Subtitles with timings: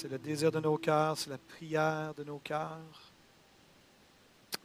[0.00, 3.12] C'est le désir de nos cœurs, c'est la prière de nos cœurs.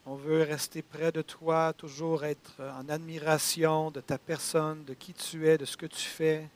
[0.05, 5.13] On veut rester près de toi, toujours être en admiration de ta personne, de qui
[5.13, 6.47] tu es, de ce que tu fais,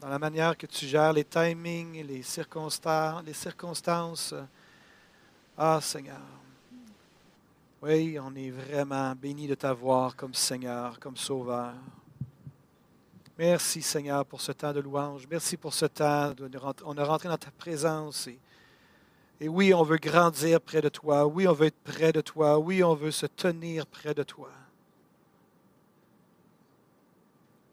[0.00, 4.34] dans la manière que tu gères les timings, les circonstances.
[5.58, 6.20] Ah, Seigneur.
[7.82, 11.74] Oui, on est vraiment béni de t'avoir comme Seigneur, comme Sauveur.
[13.36, 15.26] Merci Seigneur pour ce temps de louange.
[15.28, 16.32] Merci pour ce temps.
[16.84, 18.28] On est rentré dans ta présence.
[19.40, 21.26] Et, oui, on veut grandir près de toi.
[21.26, 22.58] Oui, on veut être près de toi.
[22.58, 24.50] Oui, on veut se tenir près de toi.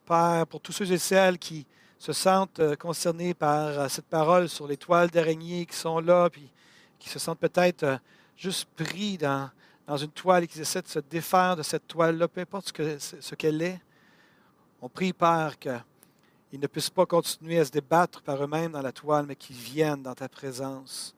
[0.08, 1.68] Père, pour tous ceux et celles qui
[2.00, 6.28] se sentent euh, concernés par euh, cette parole sur les toiles d'araignée qui sont là,
[6.31, 6.52] puis
[6.98, 7.98] qui se sentent peut-être euh,
[8.36, 9.52] juste pris dans,
[9.86, 13.36] dans une toile et qui essaient de se défaire de cette toile-là, peu importe ce
[13.36, 13.80] qu'elle est.
[14.84, 18.92] On prie, Père, qu'ils ne puissent pas continuer à se débattre par eux-mêmes dans la
[18.92, 21.14] toile, mais qu'ils viennent dans ta présence,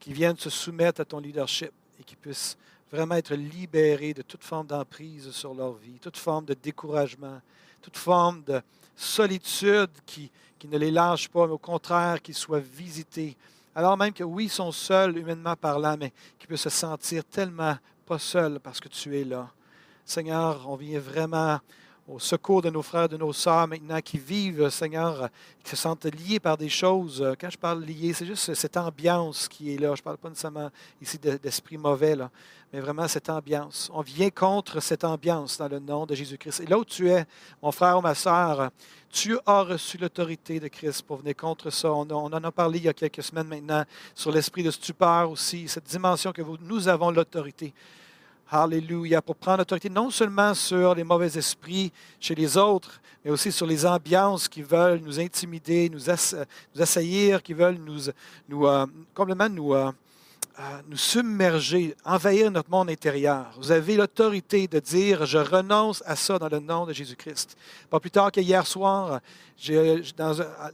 [0.00, 2.58] qu'ils viennent se soumettre à ton leadership et qu'ils puissent
[2.90, 7.40] vraiment être libérés de toute forme d'emprise sur leur vie, toute forme de découragement,
[7.80, 8.60] toute forme de
[8.96, 13.36] solitude qui, qui ne les lâche pas, mais au contraire, qu'ils soient visités.
[13.76, 17.76] Alors même que oui, ils sont seuls, humainement parlant, mais qu'ils puissent se sentir tellement
[18.04, 19.48] pas seuls parce que tu es là.
[20.04, 21.60] Seigneur, on vient vraiment
[22.08, 25.28] au secours de nos frères, de nos sœurs maintenant qui vivent, Seigneur,
[25.62, 27.34] qui se sentent liés par des choses.
[27.40, 29.94] Quand je parle liés, c'est juste cette ambiance qui est là.
[29.94, 30.70] Je ne parle pas nécessairement
[31.02, 32.16] ici d'esprit mauvais,
[32.72, 33.90] mais vraiment cette ambiance.
[33.92, 36.60] On vient contre cette ambiance dans le nom de Jésus-Christ.
[36.60, 37.26] Et là où tu es,
[37.60, 38.70] mon frère ou ma sœur,
[39.10, 41.92] tu as reçu l'autorité de Christ pour venir contre ça.
[41.92, 43.84] On, en a parlé il y a quelques semaines maintenant
[44.14, 47.74] sur l'esprit de stupeur aussi, cette dimension que nous avons l'autorité.
[48.48, 53.50] Alléluia, pour prendre autorité non seulement sur les mauvais esprits chez les autres, mais aussi
[53.50, 56.08] sur les ambiances qui veulent nous intimider, nous,
[56.78, 58.86] assaillir, qui veulent nous, euh,
[59.48, 59.90] nous, euh,
[60.88, 63.46] nous submerger, envahir notre monde intérieur.
[63.58, 67.56] Vous avez l'autorité de dire, je renonce à ça dans le nom de Jésus-Christ.
[67.90, 69.20] Pas plus tard qu'hier soir,
[70.16, 70.32] dans,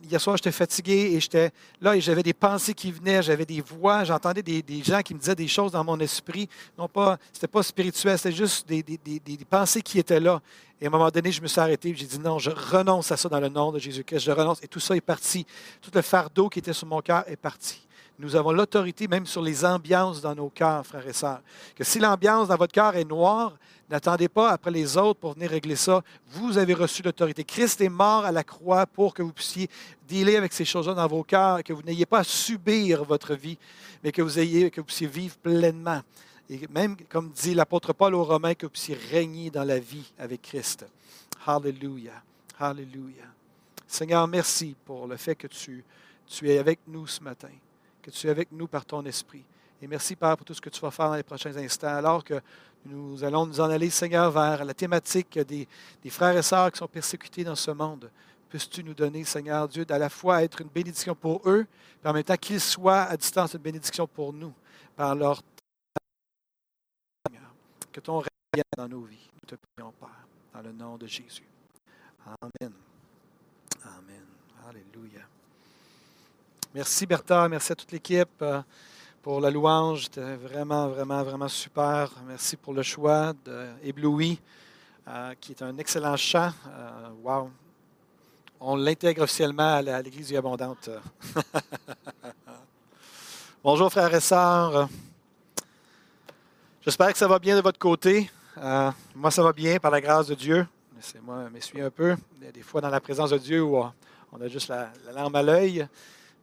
[0.09, 1.51] hier soir, j'étais fatigué et j'étais
[1.81, 5.19] là et j'avais des pensées qui venaient, j'avais des voix, j'entendais des, gens qui me
[5.19, 6.49] disaient des choses dans mon esprit.
[6.79, 10.41] Non pas, c'était pas spirituel, c'était juste des, des, pensées qui étaient là.
[10.81, 13.11] Et à un moment donné, je me suis arrêté et j'ai dit non, je renonce
[13.13, 14.21] à ça dans le nom de Jésus-Christ.
[14.21, 14.63] Je renonce.
[14.63, 15.47] Et tout ça est parti.
[15.81, 17.83] Tout le fardeau qui était sur mon cœur est parti.
[18.23, 21.43] Nous avons l'autorité même sur les ambiances dans nos cœurs, frères et sœurs.
[21.75, 23.59] Que si l'ambiance dans votre cœur est noire,
[23.91, 26.03] n'attendez pas après les autres pour venir régler ça.
[26.29, 27.43] Vous avez reçu l'autorité.
[27.43, 29.69] Christ est mort à la croix pour que vous puissiez
[30.07, 33.59] dealer avec ces choses-là dans vos cœurs, que vous n'ayez pas à subir votre vie,
[34.05, 36.01] mais que vous, ayez, que vous puissiez vivre pleinement.
[36.49, 40.13] Et même, comme dit l'apôtre Paul aux Romains, que vous puissiez régner dans la vie
[40.17, 40.87] avec Christ.
[41.45, 42.23] Hallelujah.
[42.57, 43.33] Hallelujah.
[43.85, 45.85] Seigneur, merci pour le fait que tu,
[46.25, 47.49] tu es avec nous ce matin
[48.03, 49.45] que tu es avec nous par ton esprit.
[49.81, 52.23] Et merci, Père, pour tout ce que tu vas faire dans les prochains instants, alors
[52.23, 52.41] que
[52.85, 55.67] nous allons nous en aller, Seigneur, vers la thématique des,
[56.11, 58.11] frères et sœurs qui sont persécutés dans ce monde.
[58.49, 61.67] Puisses-tu nous donner, Seigneur Dieu, d'à la fois être une bénédiction pour eux,
[62.03, 64.53] mais en même temps qu'ils soient à distance une bénédiction pour nous,
[64.97, 65.43] par leur
[67.91, 69.29] Que ton règne vienne dans nos vies.
[69.35, 71.47] Nous te prions, Père, dans le nom de Jésus.
[72.25, 72.73] Amen.
[73.85, 74.25] Amen.
[74.67, 75.32] Alléluia.
[76.75, 78.63] Merci Bertha, merci à toute l'équipe euh,
[79.23, 80.05] pour la louange.
[80.05, 82.11] C'était vraiment, vraiment, vraiment super.
[82.27, 84.41] Merci pour le choix d'Ébloui,
[85.07, 86.51] euh, qui est un excellent chant.
[86.67, 87.51] Euh, wow!
[88.59, 90.89] On l'intègre officiellement à l'Église du Abondante.
[93.63, 94.89] Bonjour frères et sœurs.
[96.81, 98.31] J'espère que ça va bien de votre côté.
[99.15, 100.67] moi, ça va bien par la grâce de Dieu.
[100.97, 102.17] Laissez-moi m'essuyer un peu.
[102.55, 105.87] Des fois dans la présence de Dieu on a juste la, la larme à l'œil.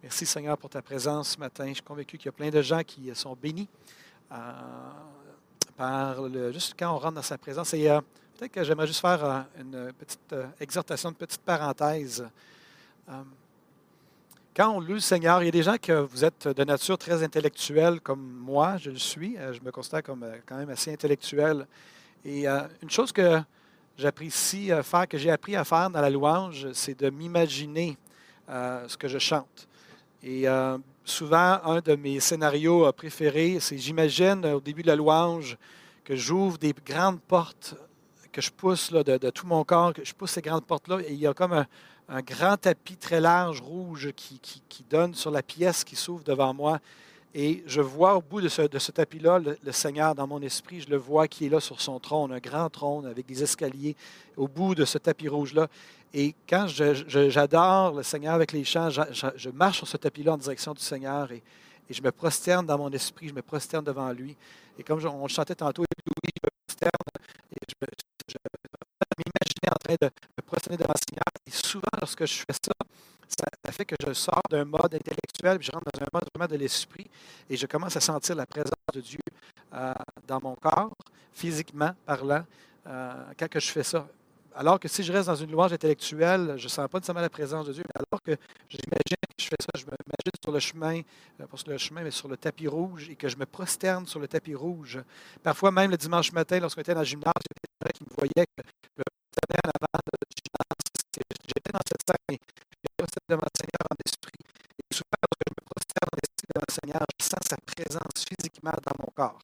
[0.02, 1.68] Merci Seigneur pour ta présence ce matin.
[1.68, 3.68] Je suis convaincu qu'il y a plein de gens qui sont bénis
[4.32, 4.36] euh,
[5.76, 7.74] par le, juste quand on rentre dans sa présence.
[7.74, 8.00] Et euh,
[8.38, 12.26] peut-être que j'aimerais juste faire euh, une petite exhortation, une petite parenthèse.
[14.56, 16.98] quand on loue le Seigneur, il y a des gens que vous êtes de nature
[16.98, 19.36] très intellectuelle comme moi, je le suis.
[19.52, 21.68] je me considère comme quand même assez intellectuel.
[22.24, 23.42] Et une chose que
[23.98, 27.98] j'apprécie faire, que j'ai appris à faire dans la louange, c'est de m'imaginer
[28.48, 29.69] ce que je chante.
[30.22, 35.58] Et euh, souvent, un de mes scénarios préférés, c'est j'imagine au début de la louange
[36.04, 37.76] que j'ouvre des grandes portes,
[38.32, 41.20] que je pousse de, tout mon corps, que je pousse ces grandes portes-là, et il
[41.20, 41.54] y a comme
[42.08, 46.54] un, grand tapis très large, rouge, qui, qui donne sur la pièce qui s'ouvre devant
[46.54, 46.80] moi.
[47.36, 50.82] Et je vois au bout de ce, tapis-là le, Seigneur dans mon esprit.
[50.82, 53.96] Je le vois qui est là sur son trône, un grand trône avec des escaliers
[54.36, 55.68] au bout de ce tapis rouge-là.
[56.14, 60.74] Et quand j'adore le Seigneur avec les chants, je, marche sur ce tapis-là en direction
[60.74, 61.44] du Seigneur et,
[61.92, 64.38] je me prosterne dans mon esprit, je me prosterne devant lui.
[64.78, 66.92] Et comme on le chantait tantôt, Louis, je me prosterne
[67.52, 68.38] et je,
[69.18, 70.06] m'imagine en train de
[70.38, 71.24] me prosterner devant le Seigneur.
[71.48, 72.72] Et souvent, lorsque je fais ça,
[73.28, 76.48] ça, fait que je sors d'un mode intellectuel, puis je rentre dans un mode vraiment
[76.48, 77.08] de l'esprit,
[77.50, 79.20] et je commence à sentir la présence de Dieu
[79.74, 79.94] euh,
[80.28, 80.94] dans mon corps,
[81.34, 82.46] physiquement parlant,
[82.86, 84.08] euh, quand que je fais ça.
[84.60, 87.30] Alors que si je reste dans une louange intellectuelle, je ne sens pas nécessairement la
[87.30, 88.36] présence de Dieu, mais alors que
[88.68, 91.00] j'imagine que je fais ça, je m'imagine sur le chemin,
[91.40, 94.06] euh, pas sur le chemin, mais sur le tapis rouge, et que je me prosterne
[94.06, 95.00] sur le tapis rouge.
[95.42, 97.98] Parfois, même le dimanche matin, lorsqu'on était dans le gymnase, il y a des gens
[97.98, 101.32] qui me voyaient que je me prosternais en avant gymnase.
[101.48, 104.44] J'étais dans cette devant le Seigneur en esprit.
[104.44, 108.26] Et souvent, lorsque je me prosterne en esprit devant le Seigneur, je sens sa présence
[108.28, 109.40] physiquement dans mon corps.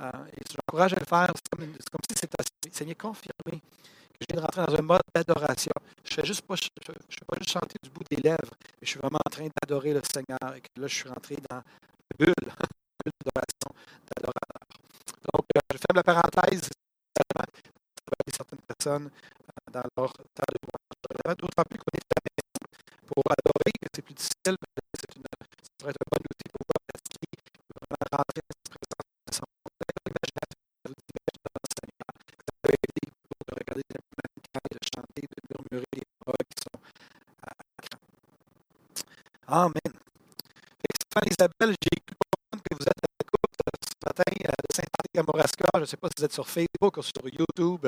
[0.00, 1.28] Euh, et j'encourage à le faire.
[1.36, 3.60] C'est comme, si c'était Seigneur confirmé
[4.20, 5.72] je viens de rentrer dans un mode d'adoration.
[6.04, 9.30] Je ne juste pas, juste chanter du bout des lèvres, mais je suis vraiment en
[9.30, 10.54] train d'adorer le Seigneur.
[10.56, 12.34] Et que là, je suis rentré dans une bulle,
[13.04, 13.70] bulle d'adoration,
[14.08, 14.62] d'adorateur.
[15.32, 16.68] Donc, euh, je ferme la parenthèse.
[18.34, 21.36] Certaines personnes euh, dans leur temps de louange.
[21.38, 22.06] D'autant plus qu'on est
[23.06, 24.56] pour adorer, c'est plus difficile,
[45.76, 47.86] Je ne sais pas si vous êtes sur Facebook ou sur YouTube,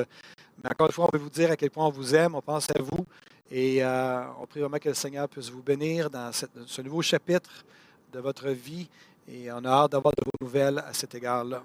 [0.63, 2.43] mais encore une fois, on veut vous dire à quel point on vous aime, on
[2.43, 3.07] pense à vous.
[3.51, 7.65] Et euh, on prie vraiment que le Seigneur puisse vous bénir dans ce nouveau chapitre
[8.13, 8.89] de votre vie.
[9.27, 11.63] Et on a hâte d'avoir de vos nouvelles à cet égard-là.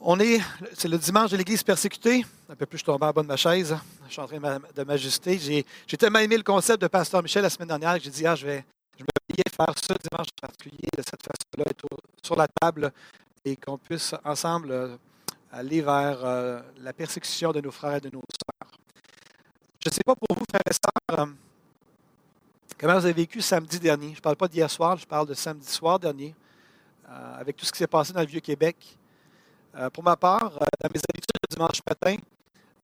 [0.00, 0.40] On est,
[0.74, 2.24] c'est le dimanche de l'Église persécutée.
[2.48, 3.76] Un peu plus, je tombe en bas de ma chaise.
[4.08, 5.38] Je suis en train de m'ajuster.
[5.38, 8.34] J'ai, tellement aimé le concept de Pasteur Michel la semaine dernière que j'ai dit, ah,
[8.34, 8.64] je vais,
[8.98, 9.08] je me
[9.48, 11.64] faire ce dimanche particulier de cette façon-là,
[12.22, 12.92] sur la table
[13.44, 14.96] et qu'on puisse ensemble euh,
[15.50, 18.70] aller vers euh, la persécution de nos frères et de nos sœurs.
[19.84, 21.26] Je ne sais pas pour vous, frères et sœurs, euh,
[22.78, 24.10] comment vous avez vécu samedi dernier.
[24.10, 26.34] Je ne parle pas d'hier soir, je parle de samedi soir dernier,
[27.36, 28.76] avec tout ce qui s'est passé dans le Vieux-Québec.
[29.92, 32.16] Pour ma part, dans mes habitudes le dimanche matin,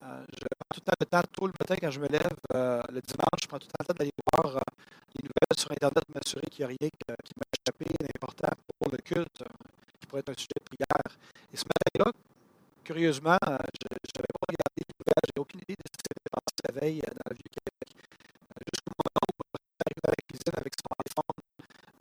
[0.02, 3.00] je prends tout le temps le temps, tôt le matin quand je me lève, le
[3.00, 4.62] dimanche, je prends tout le temps d'aller voir
[5.16, 6.90] les nouvelles sur Internet, m'assurer qu'il n'y a rien
[7.24, 9.42] qui m'a échappé d'important pour le culte,
[10.00, 11.10] qui pourrait être un sujet de prière.
[11.52, 12.12] Et ce matin-là,
[12.84, 16.48] curieusement, je n'avais pas regardé les nouvelles, n'avais aucune idée de ce qui s'était passé
[16.68, 17.88] la veille euh, dans le Vieux-Québec.
[17.88, 21.38] Euh, jusqu'au moment où je arrive dans la cuisine avec son iPhone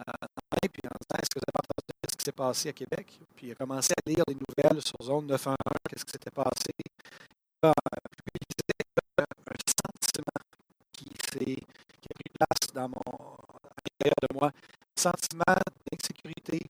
[0.07, 3.07] euh, puis en disant Est-ce que vous avez entendu ce qui s'est passé à Québec?
[3.35, 5.57] Puis il a commencé à lire des nouvelles sur Zone 911,
[5.89, 6.71] qu'est-ce qui s'était passé.
[6.79, 7.73] Il a
[8.23, 8.47] publié
[9.19, 10.41] un sentiment
[10.91, 13.11] qui, qui a pris place dans mon,
[13.63, 15.57] à l'intérieur de moi, un sentiment
[15.91, 16.61] d'insécurité,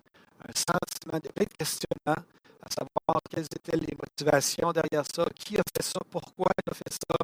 [0.57, 2.21] sentiment de plein de questionnements
[2.61, 6.73] à savoir quelles étaient les motivations derrière ça, qui a fait ça, pourquoi il a
[6.73, 7.15] fait ça.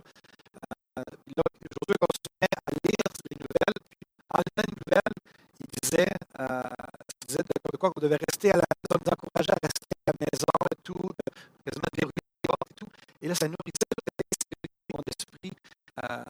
[1.00, 1.04] Euh,
[1.36, 4.00] là, aujourd'hui, on se met à lire les nouvelles, puis
[4.34, 5.16] en lisant les nouvelles,
[5.60, 6.62] il disait, euh,
[7.22, 10.12] il disait de, quoi qu'on devait rester à la maison, nous encourager à rester à
[10.12, 11.10] la maison et tout,
[11.66, 11.92] quasiment
[12.48, 12.88] portes et tout.
[13.22, 13.94] Et là, ça nourrissait
[14.94, 15.52] mon esprit
[16.04, 16.24] euh,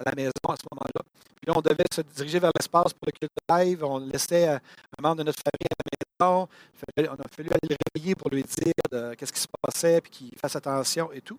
[0.00, 1.02] à la maison à ce moment-là.
[1.36, 3.84] Puis là, on devait se diriger vers l'espace pour le culte live.
[3.84, 4.58] On laissait euh,
[4.98, 5.99] un membre de notre famille à la maison.
[6.20, 10.38] On a fallu aller le réveiller pour lui dire qu'est-ce qui se passait, puis qu'il
[10.38, 11.38] fasse attention et tout.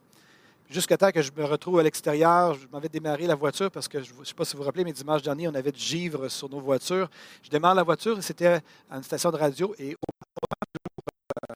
[0.70, 4.02] Jusqu'à temps que je me retrouve à l'extérieur, je m'avais démarré la voiture parce que
[4.02, 6.30] je ne sais pas si vous vous rappelez, mais dimanche dernier, on avait du givre
[6.30, 7.10] sur nos voitures.
[7.44, 9.76] Je démarre la voiture et c'était à une station de radio.
[9.78, 10.08] Et au
[10.42, 11.56] moment où euh,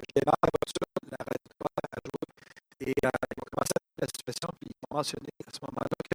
[0.00, 2.90] je démarre la voiture, la radio a joué.
[2.90, 6.07] Et euh, ils ont commencé à la situation, puis ils ont mentionné à ce moment-là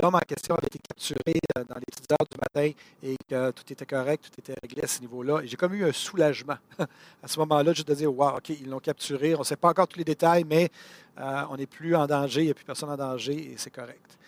[0.00, 3.50] l'homme en question avait été capturé euh, dans les petites heures du matin et que
[3.50, 5.42] tout était correct, tout était réglé à ce niveau-là.
[5.44, 6.56] J'ai comme eu un soulagement
[7.22, 9.34] à ce moment-là, juste de dire, wow, OK, ils l'ont capturé.
[9.34, 10.70] On ne sait pas encore tous les détails, mais
[11.18, 13.70] euh, on n'est plus en danger, il n'y a plus personne en danger et c'est
[13.70, 14.18] correct.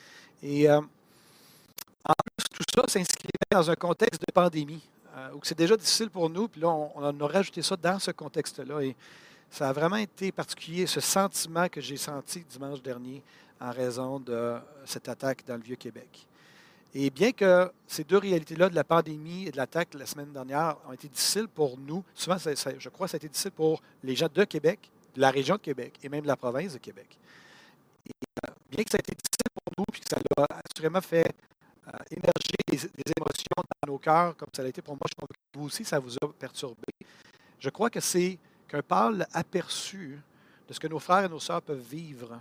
[0.42, 4.82] Et euh, en plus, tout ça s'inscrivait dans un contexte de pandémie
[5.34, 6.48] où c'est déjà difficile pour nous.
[6.48, 8.80] Puis là, on, on a rajouté ça dans ce contexte-là.
[8.80, 8.96] Et
[9.50, 13.22] ça a vraiment été particulier, ce sentiment que j'ai senti dimanche dernier
[13.62, 16.26] en raison de cette attaque dans le Vieux-Québec.
[16.94, 20.76] Et bien que ces deux réalités-là de la pandémie et de l'attaque la semaine dernière
[20.86, 24.14] ont été difficiles pour nous, souvent, je crois que ça a été difficile pour les
[24.14, 27.18] gens de Québec, de la région de Québec et même de la province de Québec.
[28.06, 28.10] Et
[28.44, 31.34] euh, bien que ça a été difficile pour nous, puis que ça a assurément fait
[31.86, 35.28] euh, émerger des, émotions dans nos cœurs, comme ça a été pour moi, je crois
[35.28, 36.92] que vous aussi, ça vous a perturbé.
[37.58, 38.38] Je crois que c'est
[38.68, 40.20] qu'un pâle aperçu
[40.68, 42.38] de ce que nos frères et nos sœurs peuvent vivre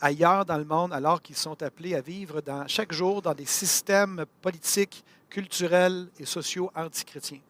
[0.00, 4.24] ailleurs dans le monde alors qu'ils sont appelés à vivre chaque jour dans des systèmes
[4.42, 7.40] politiques, culturels et sociaux antichrétiens.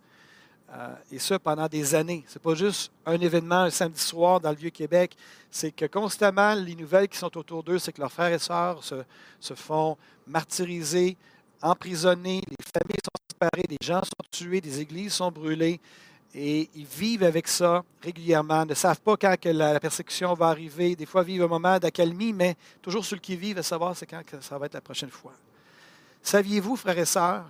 [0.72, 2.24] Euh, et ça pendant des années.
[2.28, 5.16] Ce n'est pas juste un événement un samedi soir dans le Vieux-Québec,
[5.50, 8.84] c'est que constamment, les nouvelles qui sont autour d'eux, c'est que leurs frères et sœurs
[8.84, 8.94] se,
[9.40, 9.96] se, font
[10.28, 11.16] martyriser,
[11.60, 15.80] emprisonner, les familles sont séparées, des gens sont tués, des églises sont brûlées.
[16.34, 20.94] Et ils vivent avec ça régulièrement, ne savent pas quand la persécution va arriver.
[20.94, 24.24] Des fois, vivent un moment d'accalmie, mais toujours ceux qui vivent à savoir c'est quand
[24.24, 25.32] que ça va être la prochaine fois.
[26.22, 27.46] Saviez-vous, frères et sœurs,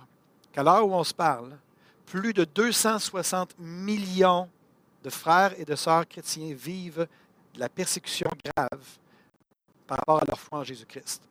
[0.51, 1.57] qu'à l'heure où on se parle,
[2.05, 4.49] plus de 260 millions
[5.03, 7.07] de frères et de sœurs chrétiens vivent
[7.53, 8.81] de la persécution grave
[9.85, 11.21] par rapport à leur foi en Jésus-Christ?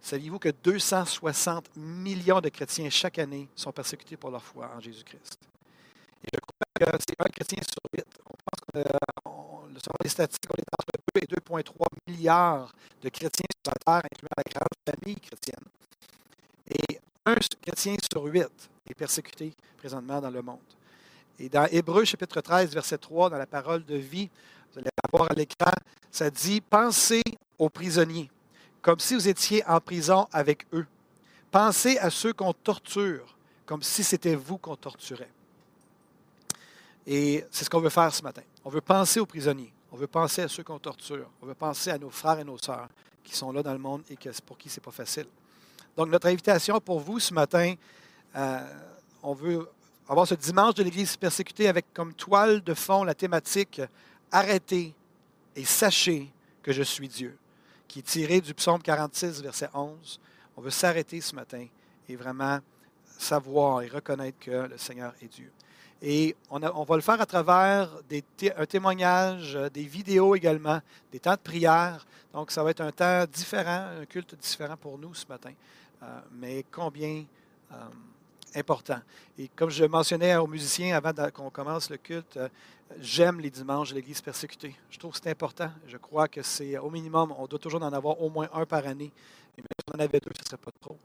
[0.00, 5.38] Saviez-vous que 260 millions de chrétiens chaque année sont persécutés pour leur foi en Jésus-Christ?
[6.80, 8.06] C'est un chrétien sur huit.
[8.24, 8.88] On pense que,
[9.80, 14.10] selon les statistiques, on est entre 2 et 2,3 milliards de chrétiens sur la terre,
[14.12, 15.64] incluant la grande famille chrétienne.
[16.70, 20.58] Et un chrétien sur huit est persécuté présentement dans le monde.
[21.40, 24.30] Et dans Hébreu chapitre 13, verset 3, dans la parole de vie,
[24.72, 25.72] vous allez voir à l'écran,
[26.12, 27.22] ça dit Pensez
[27.58, 28.30] aux prisonniers,
[28.80, 30.86] comme si vous étiez en prison avec eux.
[31.50, 35.30] Pensez à ceux qu'on torture, comme si c'était vous qu'on torturait.
[37.10, 38.42] Et c'est ce qu'on veut faire ce matin.
[38.62, 39.72] On veut penser aux prisonniers.
[39.90, 41.26] On veut penser à ceux qu'on torture.
[41.40, 42.90] On veut penser à nos frères et nos sœurs
[43.24, 45.26] qui sont là dans le monde et pour qui ce n'est pas facile.
[45.96, 47.74] Donc, notre invitation pour vous ce matin,
[48.36, 48.60] euh,
[49.22, 49.66] on veut
[50.06, 53.80] avoir ce dimanche de l'Église persécutée avec comme toile de fond la thématique
[54.30, 54.94] Arrêtez
[55.56, 56.30] et sachez
[56.62, 57.38] que je suis Dieu,
[57.88, 60.20] qui est tiré du psaume 46, verset 11.
[60.58, 61.66] On veut s'arrêter ce matin
[62.06, 62.58] et vraiment
[63.16, 65.50] savoir et reconnaître que le Seigneur est Dieu.
[66.00, 68.22] Et on, va le faire à travers des
[68.56, 72.06] un témoignage, euh, des vidéos également, des temps de prière.
[72.32, 75.50] Donc, ça va être un temps différent, un culte différent pour nous ce matin,
[76.02, 77.24] euh, mais combien
[77.72, 77.76] euh,
[78.54, 79.00] important.
[79.36, 82.38] Et comme je mentionnais aux musiciens avant qu'on commence le culte,
[83.00, 84.76] j'aime les dimanches de l'Église persécutée.
[84.90, 85.70] Je trouve que c'est important.
[85.88, 88.86] Je crois que c'est au minimum, on doit toujours en avoir au moins un par
[88.86, 89.12] année.
[89.56, 90.96] Et même si on en avait deux, ce ne serait pas trop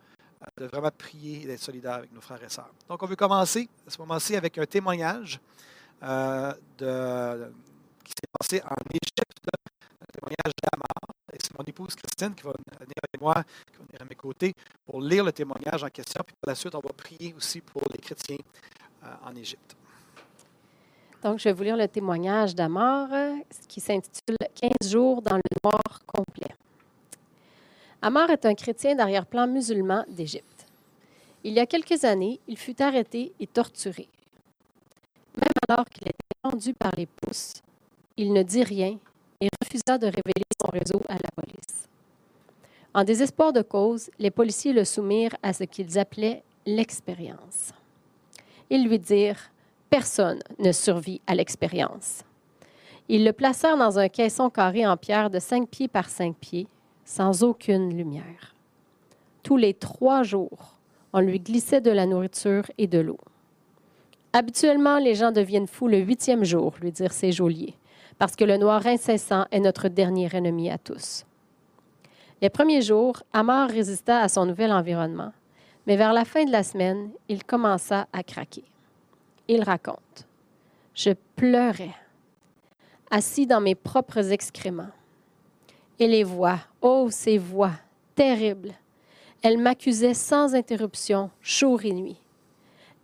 [0.57, 2.71] de vraiment prier et d'être solidaire avec nos frères et sœurs.
[2.87, 5.39] Donc, on veut commencer à ce moment-ci avec un témoignage
[6.03, 6.53] euh,
[8.03, 9.47] qui s'est passé en Égypte,
[10.01, 11.15] un témoignage d'Amar.
[11.31, 13.33] Et c'est mon épouse Christine qui va venir avec moi,
[13.71, 14.53] qui va venir à mes côtés
[14.85, 16.21] pour lire le témoignage en question.
[16.25, 18.37] Puis par la suite, on va prier aussi pour les chrétiens
[19.03, 19.75] euh, en Égypte.
[21.23, 23.07] Donc, je vais vous lire le témoignage d'Amar
[23.69, 24.35] qui s'intitule
[24.81, 26.53] 15 jours dans le noir complet.
[28.05, 30.65] Amar est un chrétien d'arrière-plan musulman d'Égypte.
[31.45, 34.09] Il y a quelques années, il fut arrêté et torturé.
[35.37, 37.61] Même alors qu'il était pendu par les pouces,
[38.17, 38.99] il ne dit rien
[39.39, 41.87] et refusa de révéler son réseau à la police.
[42.93, 47.71] En désespoir de cause, les policiers le soumirent à ce qu'ils appelaient l'expérience.
[48.69, 49.49] Ils lui dirent
[49.89, 52.23] Personne ne survit à l'expérience.
[53.07, 56.67] Ils le placèrent dans un caisson carré en pierre de cinq pieds par cinq pieds
[57.05, 58.55] sans aucune lumière.
[59.43, 60.75] Tous les trois jours,
[61.11, 63.19] on lui glissait de la nourriture et de l'eau.
[64.31, 67.75] Habituellement, les gens deviennent fous le huitième jour, lui dirent ses geôliers,
[68.17, 71.25] parce que le noir incessant est notre dernier ennemi à tous.
[72.41, 75.31] Les premiers jours, Amar résista à son nouvel environnement,
[75.85, 78.63] mais vers la fin de la semaine, il commença à craquer.
[79.47, 80.25] Il raconte
[80.95, 81.95] Je pleurais,
[83.11, 84.91] assis dans mes propres excréments.
[85.99, 87.71] Et les voix, oh, ces voix
[88.15, 88.73] terribles.
[89.41, 92.17] Elles m'accusaient sans interruption, jour et nuit.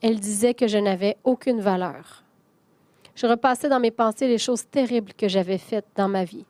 [0.02, 2.24] Elles disaient que je n'avais aucune valeur.
[3.16, 6.46] Je repassais dans mes pensées les choses terribles que j'avais faites dans ma vie.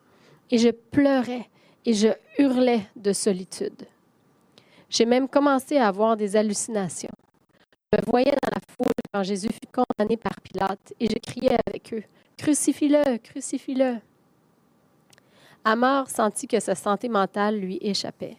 [0.52, 1.50] Et je pleurais
[1.86, 3.88] et je hurlais de solitude.
[4.90, 7.10] J'ai même commencé à avoir des hallucinations.
[7.92, 11.58] Je me voyais dans la foule quand Jésus fut condamné par Pilate et je criais
[11.66, 12.04] avec eux
[12.38, 13.98] Crucifie-le, crucifie-le.
[15.72, 18.38] Amar sentit que sa santé mentale lui échappait,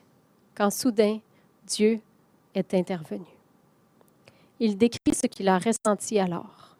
[0.56, 1.20] quand soudain
[1.64, 2.00] Dieu
[2.56, 3.24] est intervenu.
[4.58, 6.76] Il décrit ce qu'il a ressenti alors.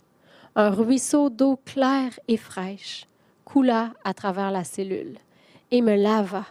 [0.57, 3.07] Un ruisseau d'eau claire et fraîche
[3.45, 5.19] coula à travers la cellule
[5.71, 6.45] et me lava,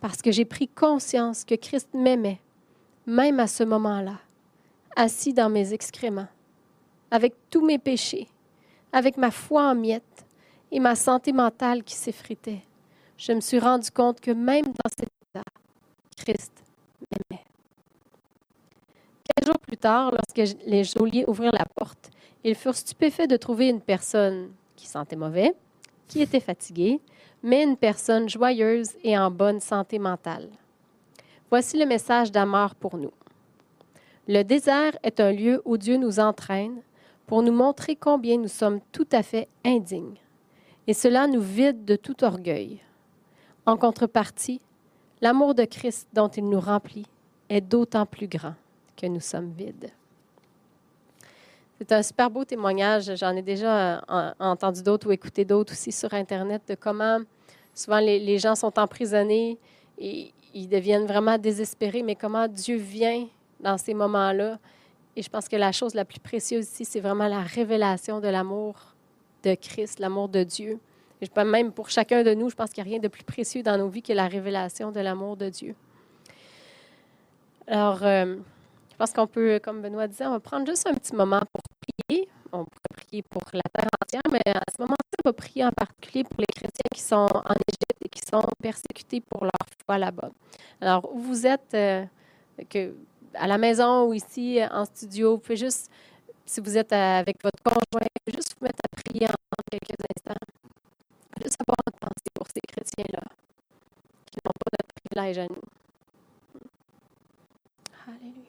[0.00, 2.40] parce que j'ai pris conscience que Christ m'aimait,
[3.04, 4.18] même à ce moment-là,
[4.96, 6.28] assis dans mes excréments,
[7.10, 8.28] avec tous mes péchés,
[8.94, 10.24] avec ma foi en miettes
[10.72, 12.62] et ma santé mentale qui s'effritait,
[13.20, 15.44] je me suis rendu compte que même dans cet état,
[16.16, 16.52] Christ
[17.10, 17.44] m'aimait.
[19.24, 22.10] Quelques jours plus tard, lorsque les geôliers ouvrirent la porte,
[22.44, 25.52] ils furent stupéfaits de trouver une personne qui sentait mauvais,
[26.08, 26.98] qui était fatiguée,
[27.42, 30.48] mais une personne joyeuse et en bonne santé mentale.
[31.50, 33.12] Voici le message d'Amar pour nous.
[34.28, 36.80] Le désert est un lieu où Dieu nous entraîne
[37.26, 40.16] pour nous montrer combien nous sommes tout à fait indignes.
[40.86, 42.80] Et cela nous vide de tout orgueil.
[43.66, 44.60] En contrepartie,
[45.20, 47.06] l'amour de Christ dont il nous remplit
[47.48, 48.54] est d'autant plus grand
[48.96, 49.90] que nous sommes vides.
[51.78, 53.16] C'est un super beau témoignage.
[53.16, 57.20] J'en ai déjà euh, entendu d'autres ou écouté d'autres aussi sur Internet de comment
[57.74, 59.58] souvent les, gens sont emprisonnés
[59.98, 63.26] et ils deviennent vraiment désespérés, mais comment Dieu vient
[63.60, 64.58] dans ces moments-là.
[65.16, 68.28] Et je pense que la chose la plus précieuse ici, c'est vraiment la révélation de
[68.28, 68.74] l'amour
[69.42, 70.78] de Christ, l'amour de Dieu.
[71.20, 73.62] Je, même pour chacun de nous, je pense qu'il n'y a rien de plus précieux
[73.62, 75.74] dans nos vies que la révélation de l'amour de Dieu.
[77.66, 78.36] Alors, euh,
[79.00, 82.28] pense qu'on peut, comme Benoît disait, on va prendre juste un petit moment pour prier.
[82.52, 85.72] On pourrait prier pour la terre entière, mais à ce moment-ci, on va prier en
[85.72, 89.96] particulier pour les chrétiens qui sont en Égypte et qui sont persécutés pour leur foi
[89.96, 90.30] là-bas.
[90.82, 92.04] Alors, où vous êtes, euh,
[93.34, 95.90] à la maison ou ici en studio, vous pouvez juste,
[96.44, 100.59] si vous êtes avec votre conjoint, juste vous mettre à prier en quelques instants.
[101.50, 103.24] Juste avoir une pensée pour ces chrétiens-là
[104.30, 105.62] qui n'ont pas notre privilège à nous.
[108.06, 108.44] Alléluia.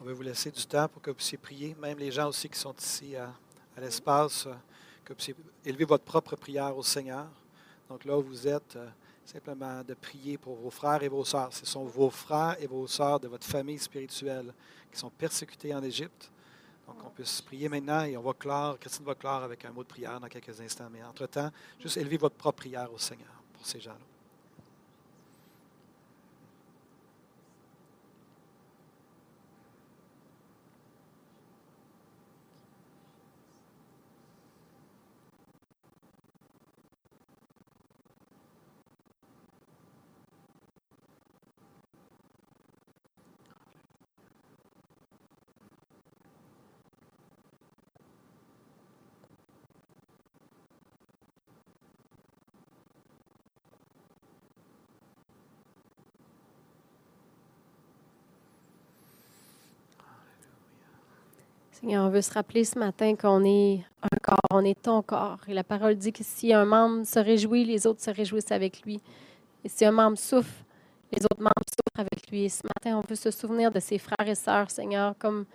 [0.00, 2.48] On va vous laisser du temps pour que vous puissiez prier, même les gens aussi
[2.48, 3.30] qui sont ici à,
[3.78, 4.54] l'espace, euh,
[5.04, 7.26] que vous puissiez élever votre propre prière au Seigneur.
[7.90, 8.88] Donc là où vous êtes, euh,
[9.28, 11.52] simplement de prier pour vos frères et vos sœurs.
[11.52, 14.54] Ce sont vos frères et vos sœurs de votre famille spirituelle
[14.92, 16.30] qui sont persécutés en Égypte.
[16.86, 19.70] Donc on peut se prier maintenant et on va clore, Christine va clore avec un
[19.70, 20.88] mot de prière dans quelques instants.
[20.90, 24.17] Mais entre-temps, juste élevez votre propre prière au Seigneur pour ces gens-là.
[61.80, 65.38] Seigneur, on veut se rappeler ce matin qu'on est un corps, on est ton corps.
[65.46, 68.82] Et la parole dit que si un membre se réjouit, les autres se réjouissent avec
[68.82, 69.00] lui.
[69.62, 70.64] Et si un membre souffre,
[71.12, 72.46] les autres membres souffrent avec lui.
[72.46, 75.46] Et ce matin, on veut se souvenir de ses frères et sœurs, Seigneur, comme,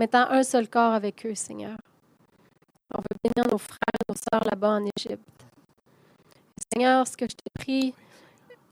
[0.00, 1.78] étant un seul corps avec eux, Seigneur.
[2.92, 5.46] On veut bénir nos frères et nos sœurs là-bas en Égypte.
[6.72, 7.94] Seigneur, ce que je te prie,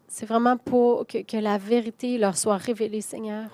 [0.09, 3.49] c'est vraiment pour que, que, la vérité leur soit révélée, Seigneur.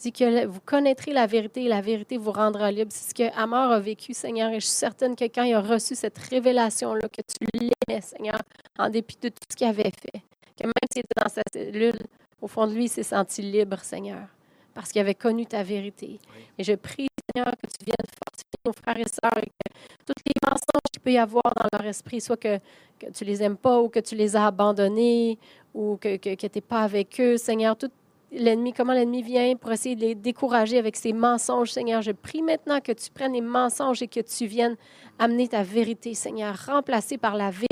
[0.00, 2.90] Tu que vous connaîtrez la vérité et la vérité vous rendra libre.
[2.92, 4.50] C'est ce que Amor a vécu, Seigneur.
[4.50, 8.40] Et je suis certaine que quand il a reçu cette révélation-là, que tu l'aimais, Seigneur,
[8.78, 10.22] en dépit de tout ce qu'il avait fait,
[10.56, 11.98] que même s'il était dans sa cellule,
[12.40, 14.28] au fond de lui, il s'est senti libre, Seigneur,
[14.74, 16.18] parce qu'il avait connu ta vérité.
[16.58, 20.22] Et je prie, Seigneur, que tu viennes fortifier nos frères et sœurs et que tous
[20.26, 22.58] les mensonges qu'il peut y avoir dans leur esprit, soit que,
[22.98, 25.38] que tu les aimes pas ou que tu les as abandonnés
[25.72, 27.90] ou que, tu n'es pas avec eux, Seigneur, tout
[28.32, 32.02] l'ennemi, comment l'ennemi vient pour essayer de les décourager avec ses mensonges, Seigneur.
[32.02, 34.76] Je prie maintenant que tu prennes les mensonges et que tu viennes
[35.18, 37.66] amener ta vérité, Seigneur, remplacée par la vérité,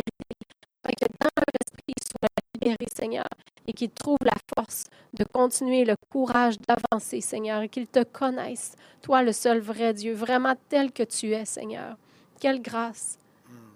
[0.85, 3.27] que dans leur esprit soit libéré, Seigneur,
[3.67, 8.77] et qu'ils trouvent la force de continuer, le courage d'avancer, Seigneur, et qu'ils te connaissent,
[9.03, 11.97] toi le seul vrai Dieu, vraiment tel que tu es, Seigneur.
[12.41, 13.19] Quelle grâce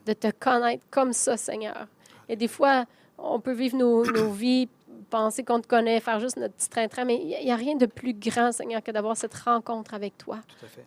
[0.07, 1.87] de te connaître comme ça, Seigneur.
[2.29, 2.87] Et des fois,
[3.19, 4.69] on peut vivre nos, nos vies
[5.09, 7.87] penser qu'on te connaît, faire juste notre petit train-train, mais il n'y a, rien de
[7.87, 10.39] plus grand, Seigneur, que d'avoir cette rencontre avec toi.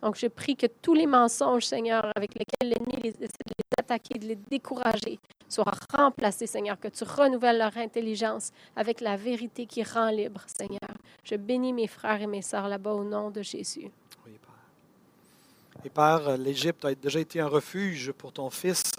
[0.02, 4.18] Donc, je prie que tous les mensonges, Seigneur, avec lesquels l'ennemi essaie de les attaquer,
[4.18, 9.82] de les décourager, soient remplacés, Seigneur, que tu renouvelles leur intelligence avec la vérité qui
[9.82, 10.96] rend libre, Seigneur.
[11.24, 13.90] Je bénis mes frères et mes sœurs là-bas au nom de Jésus.
[14.24, 15.84] Oui, Père.
[15.84, 18.92] Et Père, l'Égypte a déjà été un refuge pour ton fils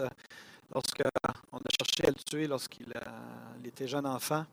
[0.73, 2.93] lorsqu'on a cherché à le tuer lorsqu'il
[3.65, 4.45] était jeune enfant.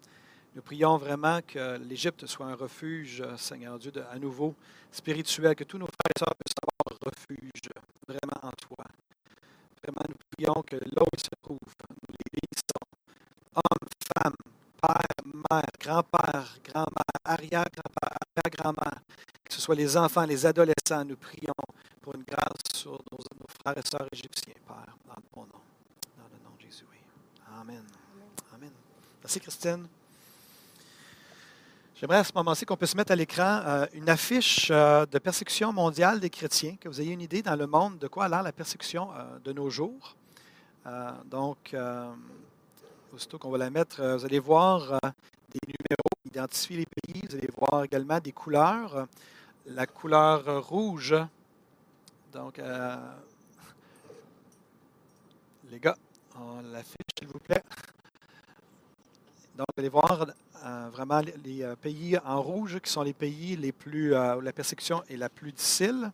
[0.61, 4.55] Nous prions vraiment que l'Égypte soit un refuge, Seigneur Dieu, de, à nouveau
[4.93, 7.71] spirituel, que tous nos frères et sœurs puissent avoir refuge
[8.07, 8.85] vraiment en toi.
[9.83, 12.85] Vraiment, nous prions que là où ils se trouvent, nous les bénissons.
[13.55, 14.37] Hommes, femmes,
[14.83, 19.01] père, mère, grand-père, grand-mère, arrière-grand-père, arrière-grand-mère,
[19.43, 21.55] que ce soit les enfants, les adolescents, nous prions
[22.03, 25.63] pour une grâce sur nos, frères et sœurs égyptiens, Père, dans bon nom.
[26.19, 26.99] Dans le nom de Jésus, oui.
[27.59, 27.83] Amen.
[28.53, 28.73] Amen.
[29.23, 29.89] Merci, Christine.
[32.01, 35.71] J'aimerais à ce moment-ci qu'on puisse mettre à l'écran euh, une affiche euh, de persécution
[35.71, 38.43] mondiale des chrétiens, que vous ayez une idée dans le monde de quoi a l'air
[38.43, 40.17] la persécution euh, de nos jours.
[41.27, 41.77] Donc,
[43.13, 44.99] aussitôt qu'on va la mettre, vous allez voir
[45.51, 49.07] des numéros, identifier les pays, vous allez voir également des couleurs.
[49.67, 51.15] La couleur rouge,
[52.33, 52.63] donc,
[55.71, 55.99] les gars,
[56.35, 57.63] on l'affiche, s'il vous plaît.
[59.55, 60.27] Donc, vous allez voir
[60.91, 64.53] vraiment les, euh, pays en rouge qui sont les pays les plus, euh, où la
[64.53, 66.11] persécution est la plus difficile.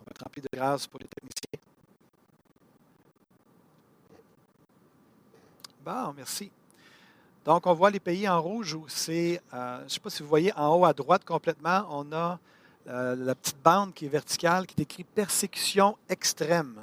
[0.00, 1.60] On va être rempli de grâce pour les techniciens.
[5.84, 6.50] Bon, merci.
[7.44, 10.22] Donc, on voit les pays en rouge où c'est, euh, je ne sais pas si
[10.22, 12.38] vous voyez en haut à droite complètement, on a
[12.88, 16.80] euh, la petite bande qui est verticale qui décrit persécution extrême.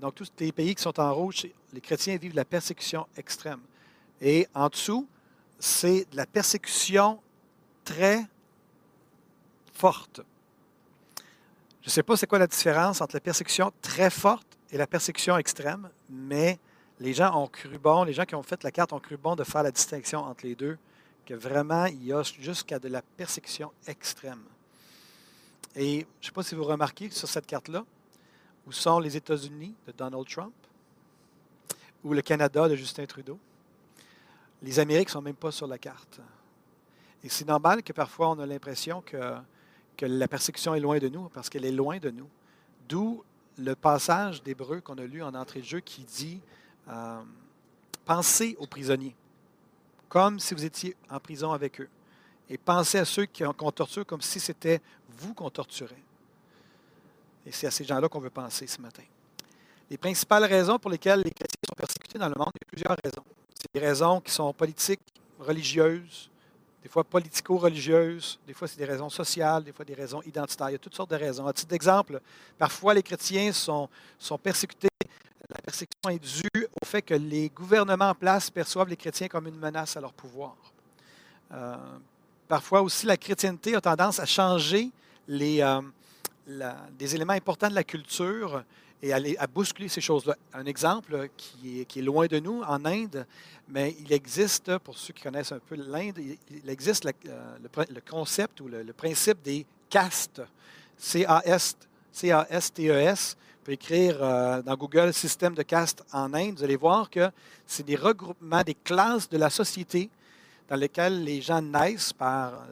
[0.00, 3.60] Donc, tous les pays qui sont en rouge, les chrétiens vivent la persécution extrême.
[4.20, 5.06] Et en dessous,
[5.58, 7.20] c'est de la persécution
[7.84, 8.24] très
[9.72, 10.20] forte.
[11.82, 14.86] Je ne sais pas c'est quoi la différence entre la persécution très forte et la
[14.86, 16.58] persécution extrême, mais
[17.00, 19.36] les gens ont cru bon, les gens qui ont fait la carte ont cru bon
[19.36, 20.76] de faire la distinction entre les deux,
[21.24, 24.42] que vraiment, il y a jusqu'à de la persécution extrême.
[25.76, 27.84] Et je ne sais pas si vous remarquez sur cette carte-là,
[28.68, 30.52] où sont les États-Unis de Donald Trump,
[32.04, 33.38] ou le Canada de Justin Trudeau?
[34.62, 36.20] Les Amériques ne sont même pas sur la carte.
[37.24, 39.36] Et c'est normal que parfois on a l'impression que,
[39.96, 42.28] que la persécution est loin de nous, parce qu'elle est loin de nous.
[42.86, 43.24] D'où
[43.56, 46.40] le passage d'Hébreu qu'on a lu en entrée de jeu qui dit
[46.88, 47.22] euh,
[48.04, 49.16] Pensez aux prisonniers,
[50.10, 51.88] comme si vous étiez en prison avec eux.
[52.50, 56.02] Et pensez à ceux qu'on torture comme si c'était vous qu'on torturait.
[57.48, 59.02] Et c'est à ces gens-là qu'on veut penser ce matin.
[59.88, 62.68] Les principales raisons pour lesquelles les chrétiens sont persécutés dans le monde, il y a
[62.68, 63.24] plusieurs raisons.
[63.54, 65.00] C'est des raisons qui sont politiques,
[65.38, 66.28] religieuses,
[66.82, 70.68] des fois politico-religieuses, des fois c'est des raisons sociales, des fois des raisons identitaires.
[70.68, 71.46] Il y a toutes sortes de raisons.
[71.46, 72.20] À titre d'exemple,
[72.58, 74.88] parfois les chrétiens sont, sont persécutés.
[75.48, 79.46] La persécution est due au fait que les gouvernements en place perçoivent les chrétiens comme
[79.46, 80.54] une menace à leur pouvoir.
[81.52, 81.76] Euh,
[82.46, 84.90] parfois aussi, la chrétienté a tendance à changer
[85.26, 85.80] les, euh,
[86.98, 88.64] des éléments importants de la culture
[89.02, 90.36] et à, bousculer ces choses-là.
[90.52, 93.26] Un exemple qui est, loin de nous, en Inde,
[93.68, 98.60] mais il existe, pour ceux qui connaissent un peu l'Inde, il, existe euh, le, concept
[98.60, 100.42] ou le, principe des castes,
[100.96, 101.86] C-A-S-T-E-S.
[103.38, 107.30] Vous pouvez écrire euh, dans Google système de castes en Inde, vous allez voir que
[107.66, 110.10] c'est des regroupements, des classes de la société
[110.68, 112.12] dans lesquelles les gens naissent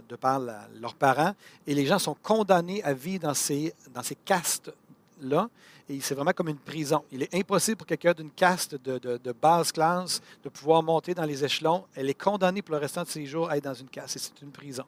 [0.08, 0.40] de par
[0.80, 1.34] leurs parents
[1.66, 5.48] et les gens sont condamnés à vivre dans ces, dans ces castes-là.
[5.88, 7.04] Et c'est vraiment comme une prison.
[7.12, 9.32] Il est impossible pour quelqu'un d'une caste de, de, de,
[9.72, 11.84] classe de pouvoir monter dans les échelons.
[11.94, 14.18] Elle est condamnée pour le restant de ses jours à être dans une caste.
[14.18, 14.84] C'est une prison.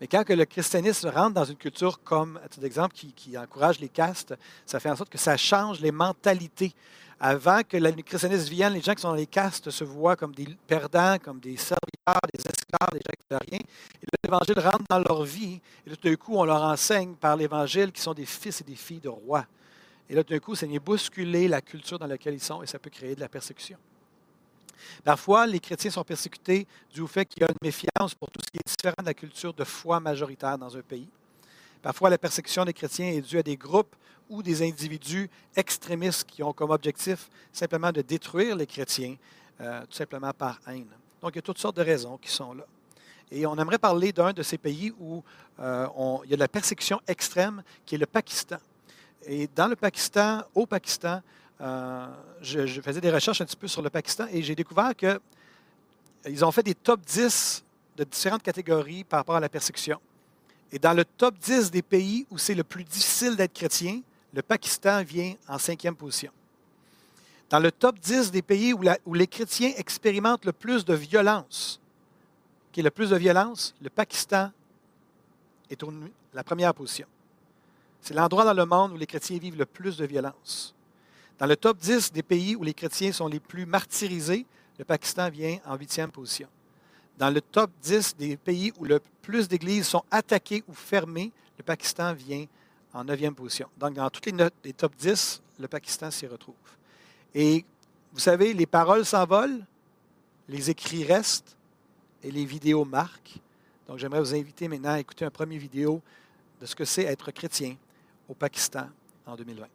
[0.00, 3.88] Mais quand le christianisme rentre dans une culture comme, à titre d'exemple, qui, encourage les
[3.88, 4.34] castes,
[4.66, 6.72] ça fait en sorte que ça change les mentalités.
[7.18, 10.46] Avant que christianisme vienne, les gens qui sont dans les castes se voient comme des
[10.66, 13.66] perdants, comme des serviteurs, des esclaves, des gens qui ne rien.
[14.02, 15.60] Et l'Évangile rentre dans leur vie.
[15.86, 18.64] Et là, tout d'un coup, on leur enseigne par l'Évangile qu'ils sont des fils et
[18.64, 19.46] des filles de rois.
[20.10, 22.66] Et là, tout d'un coup, ça vient bousculer la culture dans laquelle ils sont et
[22.66, 23.78] ça peut créer de la persécution.
[25.02, 28.50] Parfois, les chrétiens sont persécutés du fait qu'il y a une méfiance pour tout ce
[28.50, 31.08] qui est différent de la culture de foi majoritaire dans un pays.
[31.80, 33.94] Parfois, la persécution des chrétiens est due à des groupes
[34.28, 39.16] ou des individus extrémistes qui ont comme objectif simplement de détruire les chrétiens,
[39.60, 40.86] euh, tout simplement par haine.
[41.22, 42.64] Donc, il y a toutes sortes de raisons qui sont là.
[43.30, 45.22] Et on aimerait parler d'un de ces pays où
[45.58, 45.86] euh,
[46.24, 48.58] il y a de la persécution extrême, qui est le Pakistan.
[49.26, 51.20] Et dans le Pakistan, au Pakistan,
[51.60, 52.06] euh,
[52.42, 56.44] je, je, faisais des recherches un petit peu sur le Pakistan et j'ai découvert qu'ils
[56.44, 57.64] ont fait des top 10
[57.96, 59.98] de différentes catégories par rapport à la persécution.
[60.70, 64.00] Et dans le top 10 des pays où c'est le plus difficile d'être chrétien,
[64.36, 66.30] le Pakistan vient en cinquième position.
[67.48, 71.80] Dans le top 10 des pays où, les chrétiens expérimentent le plus de violence,
[72.70, 74.50] qui est le plus de violence, le Pakistan
[75.70, 75.90] est au,
[76.34, 77.06] la première position.
[78.02, 80.74] C'est l'endroit dans le monde où les chrétiens vivent le plus de violence.
[81.38, 84.44] Dans le top 10 des pays où les chrétiens sont les plus martyrisés,
[84.78, 86.48] le Pakistan vient en huitième position.
[87.16, 91.64] dans le top 10 des pays où le plus d'églises sont attaquées ou fermées, le
[91.64, 92.44] Pakistan vient
[92.96, 93.68] en neuvième position.
[93.76, 96.54] Donc, dans toutes les, notes, les top 10, le Pakistan s'y retrouve.
[97.34, 97.64] Et
[98.12, 99.64] vous savez, les paroles s'envolent,
[100.48, 101.56] les écrits restent
[102.22, 103.38] et les vidéos marquent.
[103.86, 106.00] Donc, j'aimerais vous inviter maintenant à écouter un premier vidéo
[106.60, 107.76] de ce que c'est être chrétien
[108.28, 108.88] au Pakistan
[109.26, 109.66] en 2020.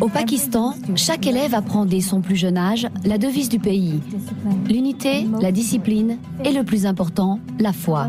[0.00, 4.00] Au Pakistan, chaque élève apprend dès son plus jeune âge la devise du pays.
[4.68, 8.08] L'unité, la discipline et le plus important, la foi.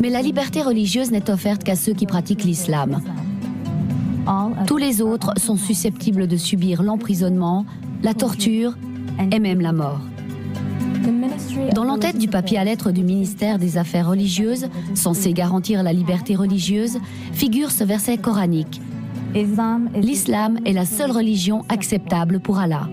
[0.00, 3.00] Mais la liberté religieuse n'est offerte qu'à ceux qui pratiquent l'islam.
[4.66, 7.66] Tous les autres sont susceptibles de subir l'emprisonnement,
[8.02, 8.76] la torture
[9.30, 10.00] et même la mort.
[11.74, 16.34] Dans l'entête du papier à lettres du ministère des Affaires religieuses, censé garantir la liberté
[16.34, 16.98] religieuse,
[17.32, 18.80] figure ce verset coranique.
[19.34, 22.88] L'islam est la seule religion acceptable pour Allah.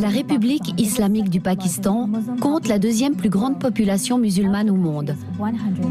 [0.00, 2.08] La République islamique du Pakistan
[2.40, 5.16] compte la deuxième plus grande population musulmane au monde.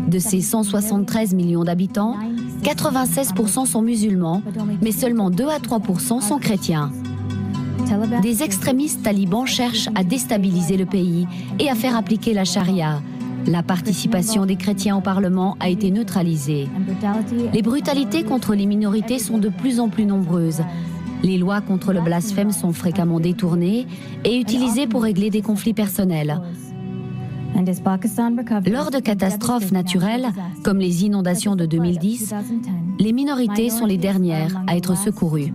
[0.07, 2.15] De ses 173 millions d'habitants,
[2.63, 4.41] 96% sont musulmans,
[4.81, 6.91] mais seulement 2 à 3% sont chrétiens.
[8.21, 11.27] Des extrémistes talibans cherchent à déstabiliser le pays
[11.59, 13.01] et à faire appliquer la charia,
[13.47, 16.67] la participation des chrétiens au Parlement a été neutralisée.
[17.53, 20.61] Les brutalités contre les minorités sont de plus en plus nombreuses.
[21.23, 23.87] Les lois contre le blasphème sont fréquemment détournées
[24.23, 26.41] et utilisées pour régler des conflits personnels.
[28.67, 30.27] Lors de catastrophes naturelles,
[30.63, 32.35] comme les inondations de 2010,
[32.99, 35.53] les minorités sont les dernières à être secourues.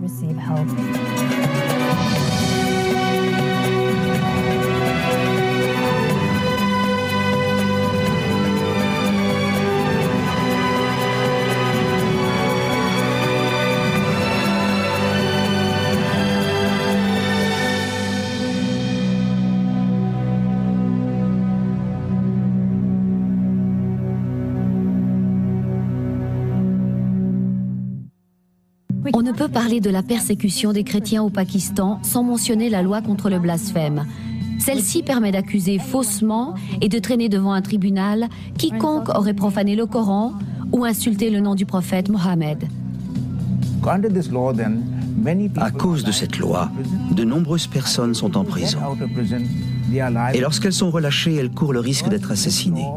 [29.53, 34.05] Parler de la persécution des chrétiens au Pakistan sans mentionner la loi contre le blasphème.
[34.59, 40.33] Celle-ci permet d'accuser faussement et de traîner devant un tribunal quiconque aurait profané le Coran
[40.71, 42.63] ou insulté le nom du prophète Mohammed.
[45.57, 46.71] À cause de cette loi,
[47.11, 48.79] de nombreuses personnes sont en prison.
[50.33, 52.87] Et lorsqu'elles sont relâchées, elles courent le risque d'être assassinées.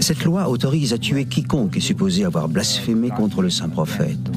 [0.00, 4.30] Cette loi autorise à tuer quiconque est supposé avoir blasphémé contre le saint prophète.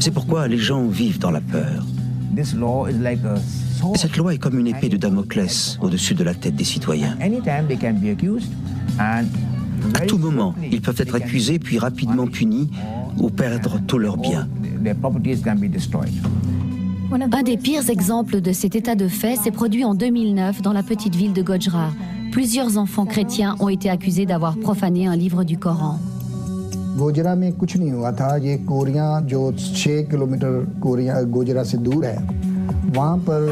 [0.00, 1.84] C'est pourquoi les gens vivent dans la peur.
[3.94, 7.16] Cette loi est comme une épée de Damoclès au-dessus de la tête des citoyens.
[8.98, 12.70] À tout moment, ils peuvent être accusés puis rapidement punis
[13.18, 14.48] ou perdre tous leurs biens.
[17.12, 20.82] Un des pires exemples de cet état de fait s'est produit en 2009 dans la
[20.82, 21.90] petite ville de Gojra.
[22.30, 25.98] Plusieurs enfants chrétiens ont été accusés d'avoir profané un livre du Coran.
[26.97, 32.05] Gojra में कुछ नहीं हुआ था ये कोरिया जो छः kilometre Korea Gojra से दूर
[32.05, 32.17] है
[32.95, 33.49] वहाँ पर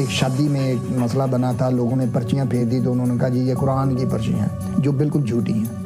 [0.00, 3.28] एक शादी में एक मसला बना था लोगों ने पर्चियाँ फेंक दी तो उन्होंने कहा
[3.28, 5.80] जी ये कुरान की पर्चियाँ हैं जो बिल्कुल झूठी हैं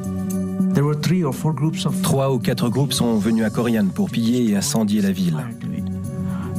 [2.03, 5.37] Trois ou quatre groupes sont venus à Corian pour piller et incendier la ville.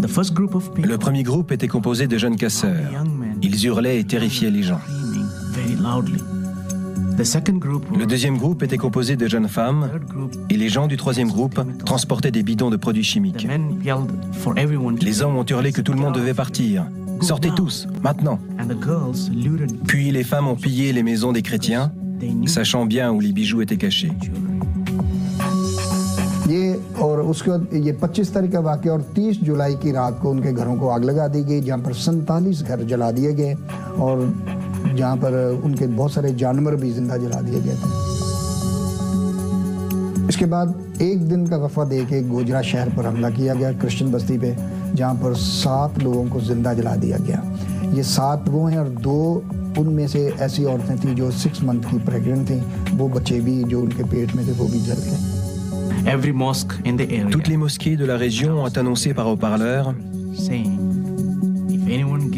[0.00, 3.04] Le premier groupe était composé de jeunes casseurs.
[3.42, 4.80] Ils hurlaient et terrifiaient les gens.
[7.18, 9.90] Le deuxième groupe était composé de jeunes femmes
[10.50, 13.46] et les gens du troisième groupe transportaient des bidons de produits chimiques.
[15.02, 16.86] Les hommes ont hurlé que tout le monde devait partir.
[17.20, 18.38] Sortez tous, maintenant.
[19.86, 21.92] Puis les femmes ont pillé les maisons des chrétiens
[22.46, 24.12] sachant bien où les bijoux étaient cachés.
[26.48, 30.30] ये और उसके बाद ये 25 तारीख का वाक्य और 30 जुलाई की रात को
[30.30, 33.54] उनके घरों को आग लगा दी गई जहाँ पर सैंतालीस घर जला दिए गए
[34.00, 34.24] और
[34.97, 37.89] جہاں پر ان کے بہت سارے جانور بھی زندہ جلا دیے گئے تھے۔
[40.27, 40.65] اس کے بعد
[40.97, 44.53] ایک دن کا وفد دے کے گوجرا شہر پر حملہ کیا گیا کرسچن بستی پہ
[44.95, 47.37] جہاں پر سات لوگوں کو زندہ جلا دیا گیا۔
[47.93, 49.41] یہ سات وہ ہیں اور دو
[49.77, 52.59] ان میں سے ایسی عورتیں تھیں جو سکس منتھ کی پریگنٹ تھیں۔
[52.97, 55.17] وہ بچے بھی جو ان کے پیٹ میں تھے وہ بھی جل گئے۔
[57.23, 59.93] Toutes les mosquées de la région ont annoncé par haut-parleur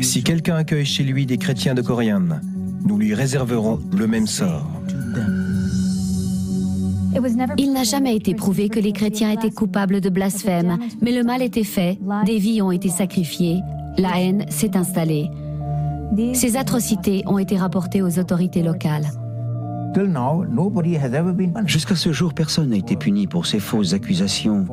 [0.01, 2.21] Si quelqu'un accueille chez lui des chrétiens de Corian,
[2.85, 4.69] nous lui réserverons le même sort.
[7.57, 11.41] Il n'a jamais été prouvé que les chrétiens étaient coupables de blasphème, mais le mal
[11.41, 13.59] était fait, des vies ont été sacrifiées,
[13.97, 15.29] la haine s'est installée.
[16.33, 19.07] Ces atrocités ont été rapportées aux autorités locales.
[21.66, 24.66] Jusqu'à ce jour, personne n'a été puni pour ces fausses accusations,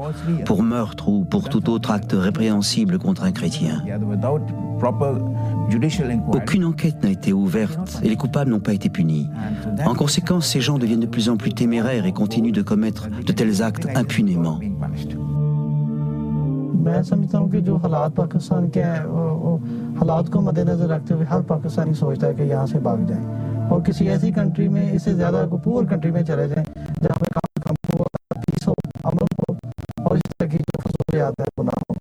[0.46, 3.84] pour meurtre ou pour tout autre acte répréhensible contre un chrétien.
[6.34, 9.28] Aucune enquête n'a été ouverte et les coupables n'ont pas été punis.
[9.86, 13.32] En conséquence, ces gens deviennent de plus en plus téméraires et continuent de commettre de
[13.32, 14.60] tels actes impunément.
[16.88, 19.02] मैं समझता हूँ कि जो हालात पाकिस्तान के हैं
[20.00, 23.24] हालात को मद्देनजर रखते हुए हर पाकिस्तानी सोचता है कि यहाँ से भाग जाए
[23.73, 26.65] اور کسی ایسی کنٹری میں اس سے زیادہ پور کنٹری میں چلے جائیں
[27.03, 28.73] جہاں پہ کام کم ہو پیس ہو
[29.05, 29.55] امن ہو
[30.03, 31.95] اور اس طرح کی جو فضولیات ہے وہ نہ ہو۔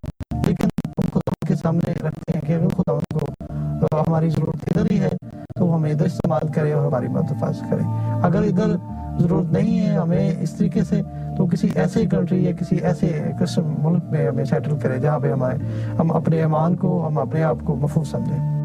[0.47, 5.09] لیکن ہم خدا کے سامنے رکھتے ہیں کہ خدا کو ہماری ضرورت ادھر ہی ہے،
[5.55, 7.85] تو ہم ادھر استعمال کریں اور ہماری متفاظ کریں
[8.23, 8.75] اگر ادھر
[9.19, 11.01] ضرورت نہیں ہے ہمیں اس طریقے سے،
[11.37, 15.31] تو کسی ایسے کنٹری یا کسی ایسے قسم ملک میں ہمیں سیٹل کرے جہاں پہ
[15.31, 15.57] ہمارے،
[15.99, 18.60] ہم اپنے ایمان کو، ہم اپنے آپ کو محفوظ سمجھیں۔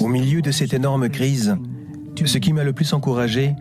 [0.00, 1.56] Au milieu de cette énorme crise,
[2.24, 3.54] ce qui m'a le plus encouragé,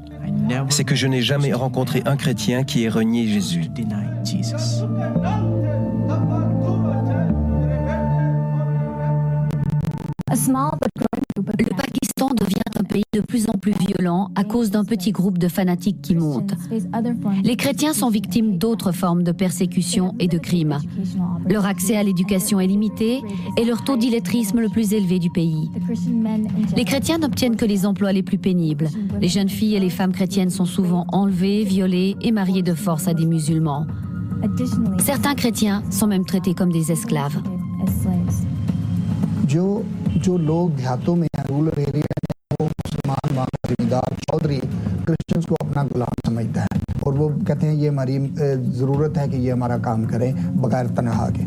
[0.69, 3.65] c'est que je n'ai jamais rencontré un chrétien qui ait renié Jésus.
[13.13, 16.53] De plus en plus violent à cause d'un petit groupe de fanatiques qui monte.
[17.43, 20.79] Les chrétiens sont victimes d'autres formes de persécution et de crimes.
[21.47, 23.21] Leur accès à l'éducation est limité
[23.57, 25.69] et leur taux d'illettrisme le plus élevé du pays.
[26.75, 28.89] Les chrétiens n'obtiennent que les emplois les plus pénibles.
[29.21, 33.07] Les jeunes filles et les femmes chrétiennes sont souvent enlevées, violées et mariées de force
[33.07, 33.85] à des musulmans.
[34.99, 37.41] Certains chrétiens sont même traités comme des esclaves.
[43.07, 44.59] مسلمان وہاں زمیندار چودھری
[45.05, 48.17] کرسچنز کو اپنا غلام سمجھتا ہے اور وہ کہتے ہیں یہ ہماری
[48.65, 51.43] ضرورت ہے کہ یہ ہمارا کام کریں بغیر تنہا کے۔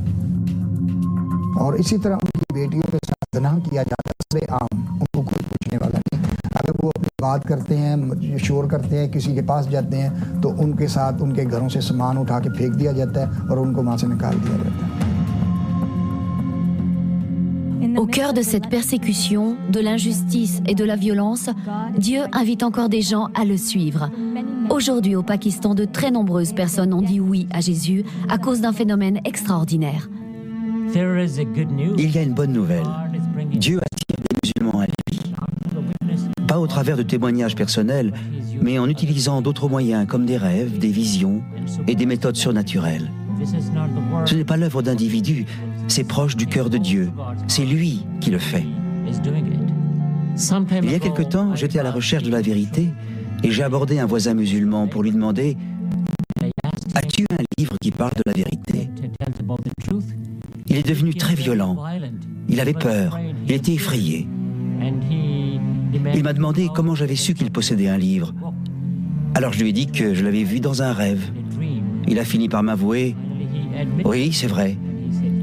[1.61, 4.99] اور اسی طرح ان کی بیٹیوں کے ساتھ زنا کیا جاتا ہے سر عام، ان
[4.99, 7.97] کو کوئی پوچھنے والا نہیں۔ اگر وہ اپنی بات کرتے ہیں
[8.39, 10.09] شور کرتے ہیں، کسی کے پاس جاتے ہیں،
[10.43, 13.49] تو ان کے ساتھ ان کے گھروں سے سامان اٹھا کے پھینک دیا جاتا ہے
[13.49, 15.16] اور ان کو وہاں سے نکال دیا جاتا ہے۔
[17.97, 21.51] Au cœur de cette persécution, de l'injustice et de la violence,
[21.99, 24.11] Dieu invite encore des gens à le suivre.
[24.71, 28.73] Aujourd'hui au Pakistan, de très nombreuses personnes ont dit oui à Jésus à cause d'un
[28.73, 30.09] phénomène extraordinaire.
[30.95, 32.87] Il y a une bonne nouvelle.
[33.53, 35.21] Dieu attire des musulmans à lui.
[36.47, 38.13] Pas au travers de témoignages personnels,
[38.61, 41.43] mais en utilisant d'autres moyens comme des rêves, des visions
[41.87, 43.11] et des méthodes surnaturelles.
[44.25, 45.45] Ce n'est pas l'œuvre d'individus,
[45.89, 47.11] c'est proche du cœur de Dieu.
[47.49, 48.65] C'est lui qui le fait.
[50.83, 52.89] Il y a quelque temps, j'étais à la recherche de la vérité
[53.43, 55.57] et j'ai abordé un voisin musulman pour lui demander
[56.95, 58.91] As-tu un livre qui parle de la vérité?
[60.67, 61.77] Il est devenu très violent.
[62.49, 63.19] Il avait peur.
[63.47, 64.27] Il était effrayé.
[66.15, 68.35] Il m'a demandé comment j'avais su qu'il possédait un livre.
[69.35, 71.31] Alors je lui ai dit que je l'avais vu dans un rêve.
[72.09, 73.15] Il a fini par m'avouer
[74.05, 74.77] Oui, c'est vrai.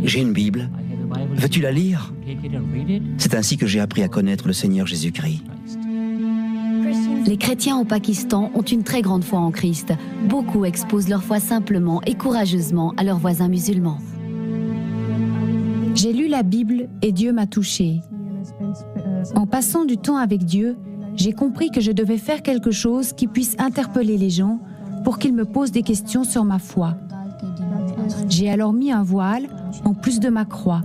[0.03, 0.69] J'ai une Bible.
[1.35, 2.13] Veux-tu la lire?
[3.17, 5.43] C'est ainsi que j'ai appris à connaître le Seigneur Jésus-Christ.
[7.25, 9.93] Les chrétiens au Pakistan ont une très grande foi en Christ.
[10.27, 13.97] Beaucoup exposent leur foi simplement et courageusement à leurs voisins musulmans.
[15.95, 18.01] J'ai lu la Bible et Dieu m'a touché.
[19.35, 20.75] En passant du temps avec Dieu,
[21.15, 24.59] j'ai compris que je devais faire quelque chose qui puisse interpeller les gens
[25.03, 26.97] pour qu'ils me posent des questions sur ma foi.
[28.29, 29.47] J'ai alors mis un voile
[29.85, 30.81] en plus de ma croix.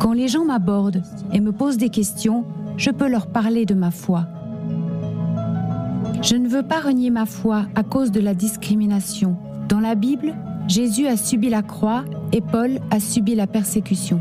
[0.00, 1.02] Quand les gens m'abordent
[1.32, 2.44] et me posent des questions,
[2.76, 4.26] je peux leur parler de ma foi.
[6.22, 9.36] Je ne veux pas renier ma foi à cause de la discrimination.
[9.68, 10.34] Dans la Bible,
[10.68, 14.20] Jésus a subi la croix et Paul a subi la persécution.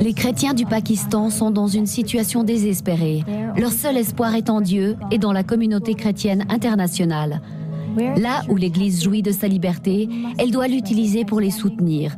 [0.00, 3.24] Les chrétiens du Pakistan sont dans une situation désespérée.
[3.56, 7.40] Leur seul espoir est en Dieu et dans la communauté chrétienne internationale.
[7.96, 12.16] Là où l'Église jouit de sa liberté, elle doit l'utiliser pour les soutenir.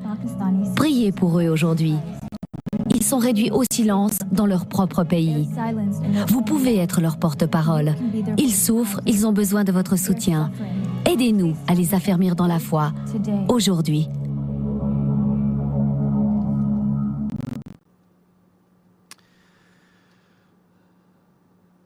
[0.76, 1.94] Priez pour eux aujourd'hui.
[2.94, 5.48] Ils sont réduits au silence dans leur propre pays.
[6.29, 7.94] Vous pouvez être leur porte-parole.
[8.37, 10.50] Ils souffrent, ils ont besoin de votre soutien.
[11.04, 12.92] Aidez-nous à les affermir dans la foi,
[13.48, 14.08] aujourd'hui.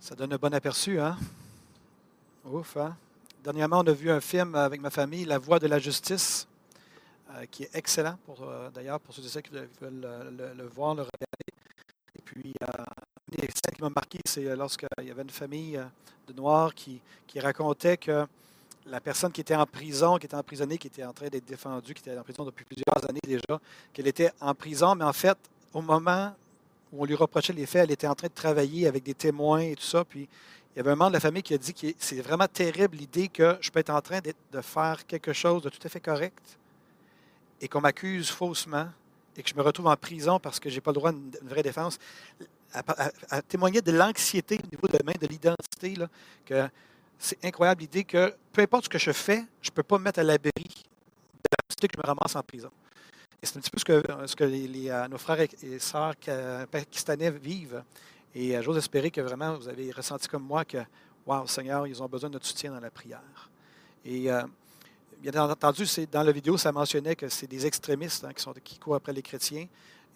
[0.01, 1.17] Ça donne un bon aperçu, hein?
[2.51, 2.97] Ouf, hein?
[3.43, 6.47] Dernièrement, on a vu un film avec ma famille, La Voix de la Justice,
[7.31, 9.67] euh, qui est excellent, pour, euh, d'ailleurs, pour ceux et celles qui veulent
[10.57, 11.51] le, voir, le regarder.
[12.17, 12.85] Et puis, euh,
[13.33, 15.81] une des scènes qui m'a marqué, c'est lorsqu'il y avait une famille
[16.29, 17.01] de Noirs qui,
[17.41, 18.27] racontait que
[18.87, 21.95] la personne qui était en prison, qui était emprisonnée, qui était en train d'être défendue,
[21.95, 23.61] qui était en prison depuis plusieurs années déjà,
[23.93, 25.37] qu'elle était en prison, mais en fait,
[25.73, 26.33] au moment
[26.93, 27.85] où on lui reprochait les faits.
[27.85, 30.05] Elle était en train de travailler avec des témoins et tout ça.
[30.75, 32.97] Il y avait un membre de la famille qui a dit que c'est vraiment terrible
[32.97, 36.01] l'idée que je peux être en train de faire quelque chose de tout à fait
[36.01, 36.59] correct
[37.61, 38.89] et qu'on m'accuse faussement
[39.37, 41.13] et que je me retrouve en prison parce que je n'ai pas le droit à
[41.13, 41.99] une, vraie défense.
[42.75, 45.95] À, témoigner de l'anxiété au niveau de, de l'identité,
[46.47, 46.67] que
[47.19, 50.05] c'est incroyable l'idée que peu importe ce que je fais, je ne peux pas me
[50.05, 52.71] mettre à l'abri de l'anxiété que je me ramasse en prison.
[53.43, 53.85] Et c'est un petit peu ce
[54.35, 56.15] que, euh, nos frères et sœurs
[56.71, 57.83] pakistanais vivent.
[58.35, 60.79] Et euh, j'ose espérer que vraiment vous avez ressenti comme moi que,
[61.27, 63.51] wow, Seigneur, ils ont besoin de notre soutien dans la prière.
[64.05, 64.43] Et euh,
[65.21, 68.79] bien entendu, dans la vidéo, ça mentionnait que c'est des extrémistes hein, qui, sont, qui
[68.79, 69.67] courent après les chrétiens.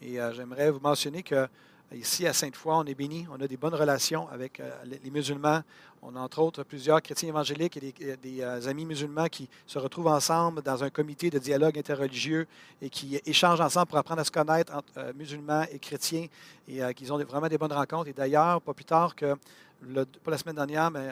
[0.03, 1.49] Et j'aimerais vous mentionner que
[1.95, 3.27] Ici, à Sainte-Foy, on est béni.
[3.31, 5.63] On a des bonnes relations avec euh, les musulmans.
[6.03, 10.09] On a entre autres plusieurs chrétiens évangéliques et des, euh, amis musulmans qui se retrouvent
[10.09, 12.49] ensemble dans un comité de dialogue interreligieux
[12.83, 16.27] et qui échangent ensemble pour apprendre à se connaître entre euh, musulmans et chrétiens
[16.67, 18.09] et qu'ils ont vraiment des bonnes rencontres.
[18.09, 19.37] Et d'ailleurs, pas plus tard que,
[20.25, 21.07] pas la semaine dernière, mais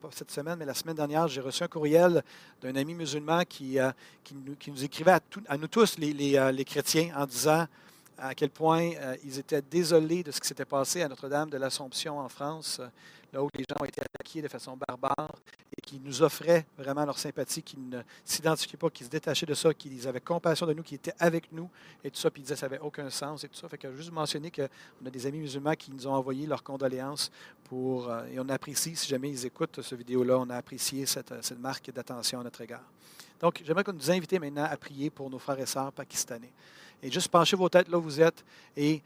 [0.00, 2.24] pas cette semaine, mais la semaine dernière, j'ai reçu un courriel
[2.60, 3.78] d'un ami musulman qui,
[4.24, 7.68] qui, nous, écrivait à, nous tous, les, les chrétiens, en disant
[8.18, 11.56] à quel point euh, ils étaient désolés de ce qui s'était passé à Notre-Dame de
[11.56, 12.86] l'Assomption en France, euh,
[13.32, 15.34] là où les gens ont été attaqués de façon barbare
[15.76, 19.54] et qui nous offraient vraiment leur sympathie, qui ne s'identifiaient pas, qui se détachaient de
[19.54, 21.68] ça, qui avaient compassion de nous, qui étaient avec nous
[22.04, 23.68] et tout ça, puis ils disaient que ça n'avait aucun sens et tout ça.
[23.68, 27.30] Fait que juste mentionner qu'on a des amis musulmans qui nous ont envoyé leurs condoléances
[27.64, 31.32] pour, euh, et on apprécie, si jamais ils écoutent cette vidéo-là, on a apprécié cette,
[31.58, 32.84] marque d'attention à notre égard.
[33.40, 36.52] Donc, j'aimerais qu'on nous invite maintenant à prier pour nos frères et sœurs pakistanais.
[37.02, 38.44] Et juste penchez vos têtes là où vous êtes
[38.76, 39.02] et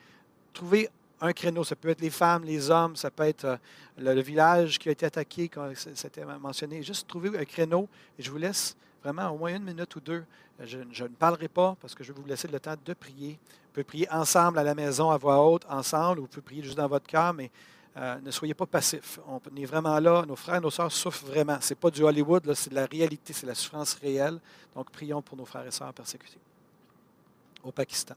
[0.53, 0.89] trouvez
[1.21, 1.65] un créneau.
[1.65, 3.57] Ça peut être les femmes, les hommes, ça peut être euh,
[3.99, 6.83] le, village qui a été attaqué, comme c'était mentionné.
[6.83, 7.89] Juste trouvez un créneau
[8.19, 10.25] et je vous laisse vraiment au moins une minute ou deux.
[10.61, 13.33] Je, ne parlerai pas parce que je vais vous laisser le temps de prier.
[13.33, 16.63] Vous pouvez prier ensemble à la maison à voix haute, ensemble, ou vous pouvez prier
[16.63, 17.51] juste dans votre cœur, mais
[17.99, 19.19] euh, ne soyez pas passifs.
[19.29, 20.25] On est vraiment là.
[20.27, 21.59] Nos frères et nos sœurs souffrent vraiment.
[21.61, 24.39] Ce n'est pas du Hollywood, c'est de la réalité, c'est la souffrance réelle.
[24.75, 26.39] Donc, prions pour nos frères et sœurs persécutés
[27.67, 28.15] au Pakistan.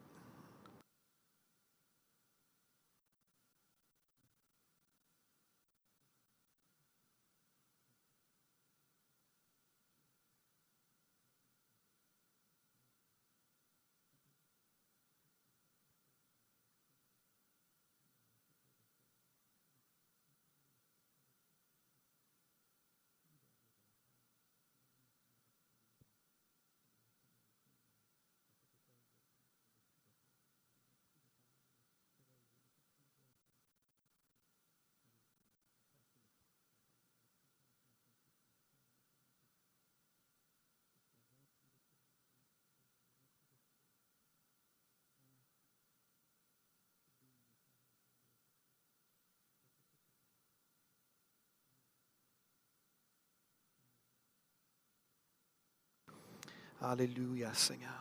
[56.82, 57.92] Alléluia, Seigneur.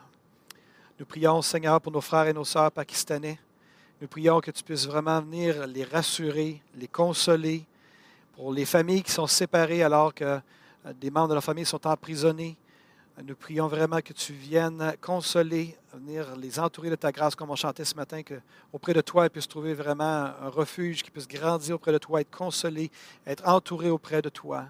[1.00, 3.36] Nous prions, Seigneur, pour nos frères et nos sœurs pakistanais.
[4.00, 7.66] Nous prions que tu puisses vraiment venir les rassurer, les consoler,
[8.36, 10.40] pour les familles qui sont séparées alors que euh,
[11.00, 12.56] des membres de leur famille sont emprisonnés.
[13.24, 17.56] Nous prions vraiment que tu viennes consoler, venir les entourer de ta grâce, comme on
[17.56, 18.40] chantait ce matin, que
[18.72, 20.04] auprès de toi, ils puissent trouver vraiment
[20.40, 22.92] un refuge, qu'ils puissent grandir auprès de toi, être consolés,
[23.26, 24.66] être entourés auprès de toi.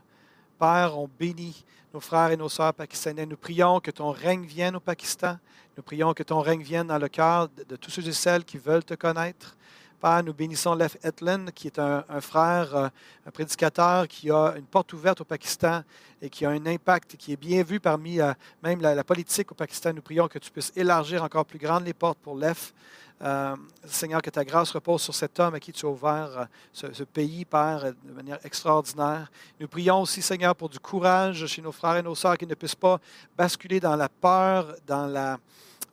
[0.59, 3.27] Père, on bénit nos frères et nos sœurs pakistanais.
[3.27, 5.39] Nous prions que ton règne vienne au Pakistan.
[5.77, 8.59] Nous prions que ton règne vienne dans le cœur de, tous ceux et celles qui
[8.59, 9.57] veulent te connaître.
[10.01, 12.89] Père, nous bénissons Lef Etlen, qui est un, frère, euh,
[13.27, 15.83] un prédicateur qui a une porte ouverte au Pakistan
[16.23, 18.33] et qui a un impact, qui est bien vu parmi euh,
[18.63, 19.93] même la, politique au Pakistan.
[19.93, 22.73] Nous prions que tu puisses élargir encore plus grandes les portes pour Lef.
[23.21, 26.49] Euh, Seigneur, que ta grâce repose sur cet homme à qui tu as ouvert
[26.85, 29.31] euh, ce, pays, Père, de manière extraordinaire.
[29.59, 32.55] Nous prions aussi, Seigneur, pour du courage chez nos frères et nos sœurs qui ne
[32.55, 33.01] puissent pas
[33.37, 35.39] basculer dans la peur, dans la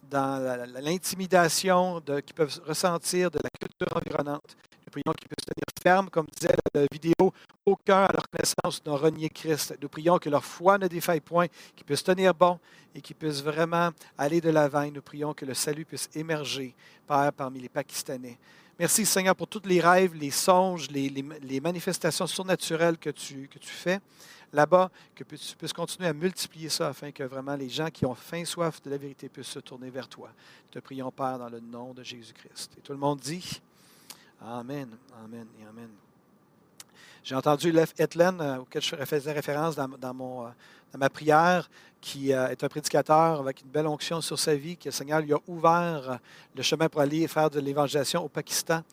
[0.10, 4.56] dans l'intimidation qu'ils peuvent ressentir de la culture environnante.
[4.86, 7.34] Nous prions qu'ils puissent tenir ferme, comme disait la vidéo,
[7.66, 9.76] aucun à leur connaissance n'a renié Christ.
[9.82, 12.60] Nous prions que leur foi ne défaille point, qu'ils puissent tenir bon
[12.94, 14.90] et qu'ils puissent vraiment aller de l'avant.
[14.92, 16.76] Nous prions que le salut puisse émerger,
[17.08, 18.38] Père, parmi les Pakistanais.
[18.78, 23.70] Merci Seigneur pour tous les rêves, les songes, les, manifestations surnaturelles que tu, que tu
[23.70, 24.00] fais
[24.56, 28.16] là-bas, que tu puisses continuer à multiplier ça afin que vraiment les gens qui ont
[28.16, 30.30] faim, soif de la vérité puissent se tourner vers toi.
[30.72, 32.72] Te prions, Père, dans le nom de Jésus-Christ.
[32.78, 33.62] Et tout le monde dit
[34.42, 34.90] Amen,
[35.24, 35.90] Amen et Amen.
[37.24, 42.64] J'ai entendu Lev Etlen, auquel je faisais référence dans, mon, dans ma prière, qui est
[42.64, 46.20] un prédicateur avec une belle onction sur sa vie, que le Seigneur lui a ouvert
[46.56, 48.84] le chemin pour aller faire de l'évangélisation au Pakistan.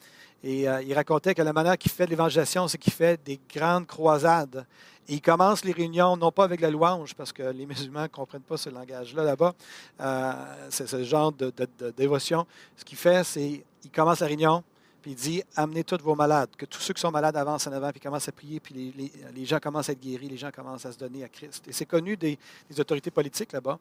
[0.45, 3.87] Et il racontait que la manière qu'il fait de l'évangélisation, c'est qu'il fait des grandes
[3.87, 4.67] croisades.
[5.09, 8.43] Il commence les réunions, non pas avec la louange, parce que les musulmans ne comprennent
[8.43, 9.55] pas ce langage-là là-bas.
[10.01, 10.33] Euh,
[10.71, 11.53] c'est ce genre de,
[11.97, 12.47] dévotion.
[12.77, 14.63] Ce qu'il fait, c'est qu'il commence la réunion,
[15.03, 17.73] puis il dit Amenez tous vos malades, que tous ceux qui sont malades avancent en
[17.73, 18.95] avant, puis commencent à prier, puis
[19.35, 21.67] les, gens commencent à être guéris, les gens commencent à se donner à Christ.
[21.67, 22.39] Et c'est connu des,
[22.79, 23.79] autorités politiques là-bas.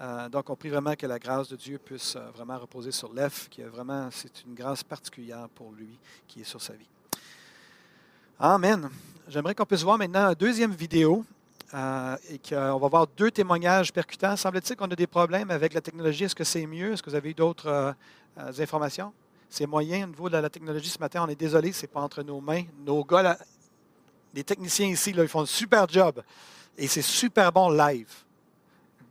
[0.00, 3.12] Euh, donc, on prie vraiment que la grâce de Dieu puisse euh, vraiment reposer sur
[3.12, 6.88] l'EF, qui est vraiment, c'est une grâce particulière pour lui qui est sur sa vie.
[8.40, 8.88] Amen.
[9.28, 11.24] J'aimerais qu'on puisse voir maintenant une deuxième vidéo
[11.74, 14.36] euh, et qu'on va voir deux témoignages percutants.
[14.36, 16.24] Semble-t-il qu'on a des problèmes avec la technologie.
[16.24, 16.94] Est-ce que c'est mieux?
[16.94, 17.94] Est-ce que vous avez eu d'autres
[18.58, 19.12] informations?
[19.52, 21.22] C'est moyen au niveau de la technologie ce matin.
[21.22, 22.62] On est désolé, ce n'est pas entre nos mains.
[22.86, 23.36] Nos gars,
[24.32, 26.22] les techniciens ici, ils font un super job.
[26.78, 28.08] Et c'est super bon live.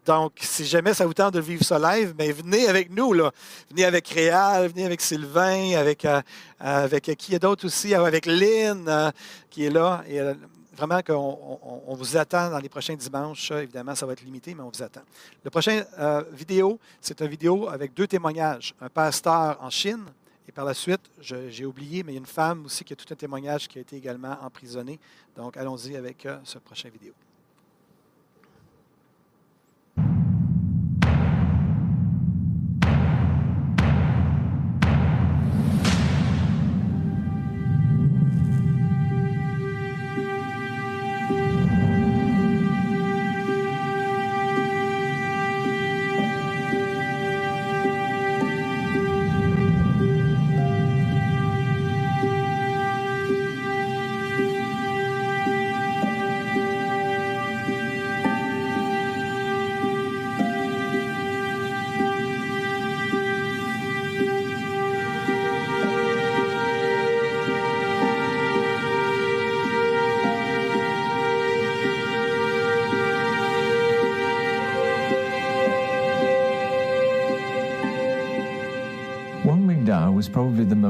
[0.03, 3.13] Donc, si jamais ça vous tente de vivre ça live, mais venez avec nous.
[3.13, 3.31] Là.
[3.69, 6.23] Venez avec Réal, venez avec Sylvain, avec, euh,
[6.59, 9.11] avec qui est d'autre aussi, avec Lynn euh,
[9.51, 10.03] qui est là.
[10.07, 10.33] Et euh,
[10.75, 13.51] vraiment qu'on on, vous attend dans les prochains dimanches.
[13.51, 15.03] Évidemment, ça va être limité, mais on vous attend.
[15.43, 15.83] Le prochain
[16.31, 18.73] vidéo, c'est une vidéo avec deux témoignages.
[18.81, 20.03] Un pasteur en Chine,
[20.53, 23.11] par la suite, j'ai oublié, mais il y a une femme aussi qui a tout
[23.11, 24.99] un témoignage qui a été également emprisonnée.
[25.35, 27.13] Donc, allons-y avec ce prochain vidéo.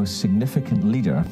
[0.02, 1.24] Most significant leader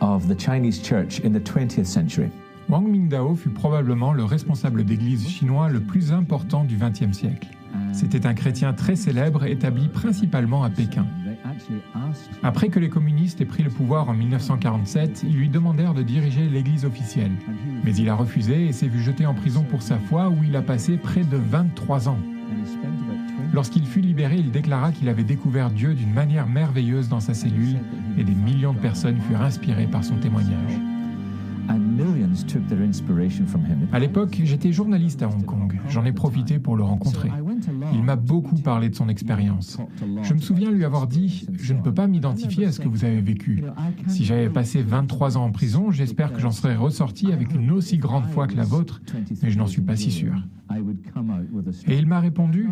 [0.00, 2.30] of the Chinese church in the 20th century.
[2.70, 7.48] Wang Mingdao fut probablement le responsable d'église chinois le plus important du XXe siècle.
[7.92, 11.06] C'était un chrétien très célèbre établi principalement à Pékin.
[12.42, 16.48] Après que les communistes aient pris le pouvoir en 1947, ils lui demandèrent de diriger
[16.48, 17.32] l'église officielle.
[17.84, 20.56] Mais il a refusé et s'est vu jeté en prison pour sa foi où il
[20.56, 22.18] a passé près de 23 ans.
[23.54, 27.76] Lorsqu'il fut libéré, il déclara qu'il avait découvert Dieu d'une manière merveilleuse dans sa cellule
[28.18, 30.72] et des millions de personnes furent inspirées par son témoignage.
[33.92, 35.78] À l'époque, j'étais journaliste à Hong Kong.
[35.88, 37.30] J'en ai profité pour le rencontrer.
[37.92, 39.78] Il m'a beaucoup parlé de son expérience.
[40.22, 43.04] Je me souviens lui avoir dit Je ne peux pas m'identifier à ce que vous
[43.04, 43.62] avez vécu.
[44.08, 47.98] Si j'avais passé 23 ans en prison, j'espère que j'en serais ressorti avec une aussi
[47.98, 49.00] grande foi que la vôtre,
[49.42, 50.34] mais je n'en suis pas si sûr.
[51.86, 52.68] Et il m'a répondu,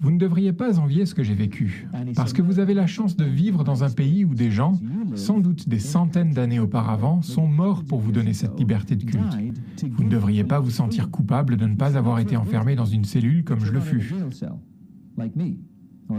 [0.00, 3.16] vous ne devriez pas envier ce que j'ai vécu, parce que vous avez la chance
[3.16, 4.72] de vivre dans un pays où des gens,
[5.14, 9.36] sans doute des centaines d'années auparavant, sont morts pour vous donner cette liberté de culte.
[9.92, 13.04] Vous ne devriez pas vous sentir coupable de ne pas avoir été enfermé dans une
[13.04, 14.14] cellule comme je le fus.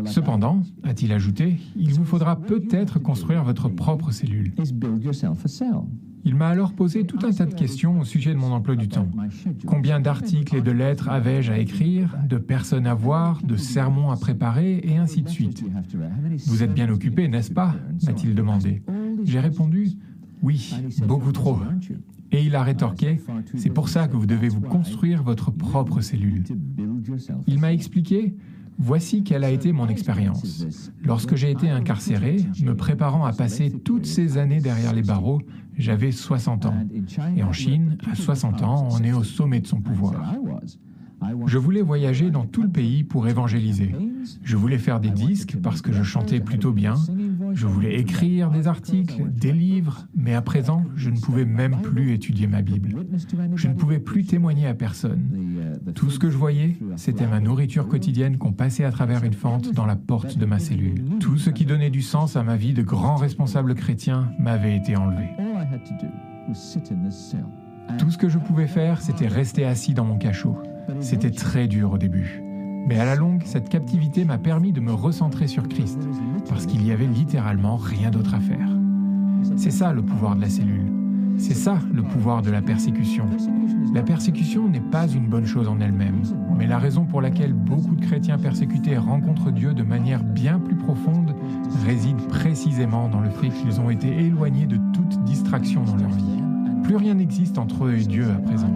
[0.06, 4.54] Cependant, a-t-il ajouté, il vous faudra peut-être construire votre propre cellule.
[6.28, 8.88] Il m'a alors posé tout un tas de questions au sujet de mon emploi du
[8.88, 9.08] temps.
[9.68, 14.18] Combien d'articles et de lettres avais-je à écrire, de personnes à voir, de sermons à
[14.18, 15.64] préparer, et ainsi de suite.
[16.48, 17.76] Vous êtes bien occupé, n'est-ce pas
[18.06, 18.82] m'a-t-il demandé.
[19.24, 19.92] J'ai répondu
[20.42, 20.74] Oui,
[21.08, 21.60] beaucoup trop.
[22.32, 23.22] Et il a rétorqué,
[23.56, 26.44] c'est pour ça que vous devez vous construire votre propre cellule.
[27.46, 28.36] Il m'a expliqué,
[28.78, 30.66] Voici quelle a été mon expérience.
[31.04, 35.42] Lorsque j'ai été incarcéré, me préparant à passer toutes ces années derrière les barreaux,
[35.78, 36.76] j'avais 60 ans.
[37.36, 40.36] Et en Chine, à 60 ans, on est au sommet de son pouvoir.
[41.48, 43.96] Je voulais voyager dans tout le pays pour évangéliser.
[44.44, 46.96] Je voulais faire des disques parce que je chantais plutôt bien.
[47.56, 52.12] Je voulais écrire des articles, des livres, mais à présent, je ne pouvais même plus
[52.12, 52.90] étudier ma Bible.
[53.56, 55.24] Je ne pouvais plus témoigner à personne.
[55.96, 59.74] Tout ce que je voyais, c'était ma nourriture quotidienne qu'on passait à travers une fente
[59.74, 61.02] dans la porte de ma cellule.
[61.20, 64.98] Tout ce qui donnait du sens à ma vie de grand responsable chrétien m'avait été
[64.98, 65.30] enlevé.
[67.98, 70.58] Tout ce que je pouvais faire, c'était rester assis dans mon cachot.
[71.00, 72.45] C'était très dur au début.
[72.88, 76.08] Mais à la longue, cette captivité m'a permis de me recentrer sur Christ,
[76.48, 78.70] parce qu'il y avait littéralement rien d'autre à faire.
[79.58, 80.92] C'est ça le pouvoir de la cellule.
[81.38, 83.26] C'est ça le pouvoir de la persécution.
[83.94, 86.22] La persécution n'est pas une bonne chose en elle-même,
[86.58, 90.76] mais la raison pour laquelle beaucoup de chrétiens persécutés rencontrent Dieu de manière bien plus
[90.76, 91.36] profonde
[91.86, 96.42] réside précisément dans le fait qu'ils ont été éloignés de toute distraction dans leur vie.
[96.84, 98.72] Plus rien n'existe entre eux et Dieu à présent.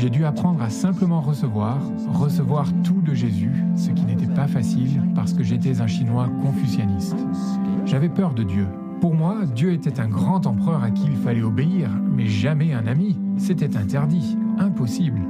[0.00, 1.78] J'ai dû apprendre à simplement recevoir,
[2.14, 7.18] recevoir tout de Jésus, ce qui n'était pas facile parce que j'étais un Chinois confucianiste.
[7.84, 8.66] J'avais peur de Dieu.
[9.02, 12.86] Pour moi, Dieu était un grand empereur à qui il fallait obéir, mais jamais un
[12.86, 13.18] ami.
[13.36, 15.20] C'était interdit, impossible.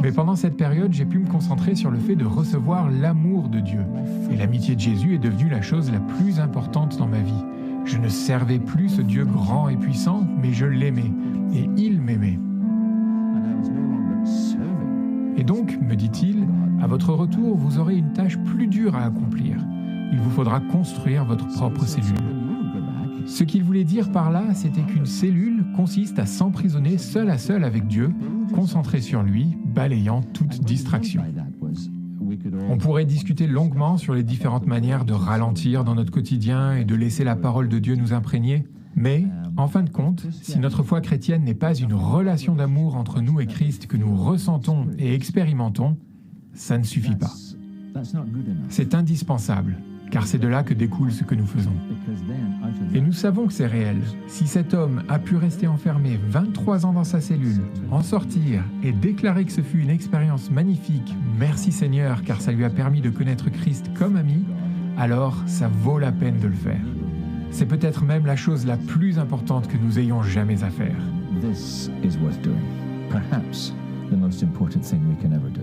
[0.00, 3.58] Mais pendant cette période, j'ai pu me concentrer sur le fait de recevoir l'amour de
[3.58, 3.84] Dieu.
[4.30, 7.44] Et l'amitié de Jésus est devenue la chose la plus importante dans ma vie.
[7.84, 11.10] Je ne servais plus ce Dieu grand et puissant, mais je l'aimais,
[11.52, 12.38] et il m'aimait.
[15.36, 16.46] Et donc, me dit-il,
[16.80, 19.56] à votre retour, vous aurez une tâche plus dure à accomplir.
[20.12, 22.14] Il vous faudra construire votre propre cellule.
[23.26, 27.64] Ce qu'il voulait dire par là, c'était qu'une cellule consiste à s'emprisonner seul à seul
[27.64, 28.14] avec Dieu,
[28.54, 31.22] concentré sur lui, balayant toute distraction.
[32.68, 36.94] On pourrait discuter longuement sur les différentes manières de ralentir dans notre quotidien et de
[36.94, 38.64] laisser la parole de Dieu nous imprégner,
[38.94, 39.26] mais,
[39.56, 43.40] en fin de compte, si notre foi chrétienne n'est pas une relation d'amour entre nous
[43.40, 45.96] et Christ que nous ressentons et expérimentons,
[46.52, 47.32] ça ne suffit pas.
[48.68, 49.78] C'est indispensable,
[50.10, 51.72] car c'est de là que découle ce que nous faisons.
[52.94, 54.02] Et nous savons que c'est réel.
[54.26, 58.92] Si cet homme a pu rester enfermé 23 ans dans sa cellule, en sortir et
[58.92, 63.10] déclarer que ce fut une expérience magnifique, merci Seigneur, car ça lui a permis de
[63.10, 64.44] connaître Christ comme ami,
[64.98, 66.80] alors ça vaut la peine de le faire.
[67.56, 70.94] C'est peut-être même la chose la plus importante que nous ayons jamais à faire.
[71.40, 72.60] This is worth doing.
[73.08, 73.72] Perhaps
[74.10, 75.62] the most important thing we can ever do.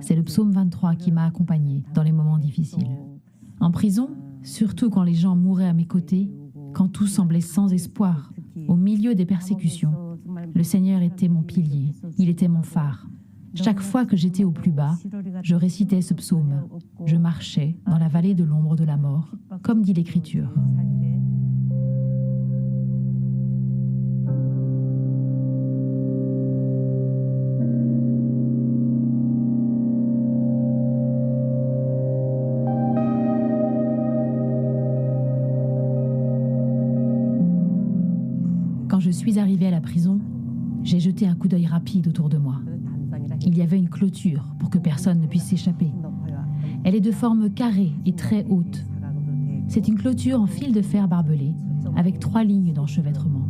[0.00, 3.09] C'est le psaume 23 qui m'a accompagné dans les moments difficiles.
[3.60, 4.10] En prison,
[4.42, 6.30] surtout quand les gens mouraient à mes côtés,
[6.72, 8.32] quand tout semblait sans espoir,
[8.68, 9.92] au milieu des persécutions,
[10.54, 13.06] le Seigneur était mon pilier, il était mon phare.
[13.54, 14.96] Chaque fois que j'étais au plus bas,
[15.42, 16.68] je récitais ce psaume.
[17.04, 20.54] Je marchais dans la vallée de l'ombre de la mort, comme dit l'Écriture.
[41.26, 42.60] Un coup d'œil rapide autour de moi.
[43.42, 45.92] Il y avait une clôture pour que personne ne puisse s'échapper.
[46.84, 48.84] Elle est de forme carrée et très haute.
[49.68, 51.54] C'est une clôture en fil de fer barbelé,
[51.96, 53.46] avec trois lignes d'enchevêtrement.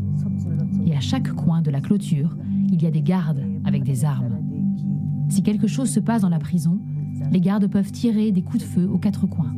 [0.84, 2.36] Et à chaque coin de la clôture,
[2.70, 4.38] il y a des gardes avec des armes.
[5.28, 6.80] Si quelque chose se passe dans la prison,
[7.30, 9.54] les gardes peuvent tirer des coups de feu aux quatre coins.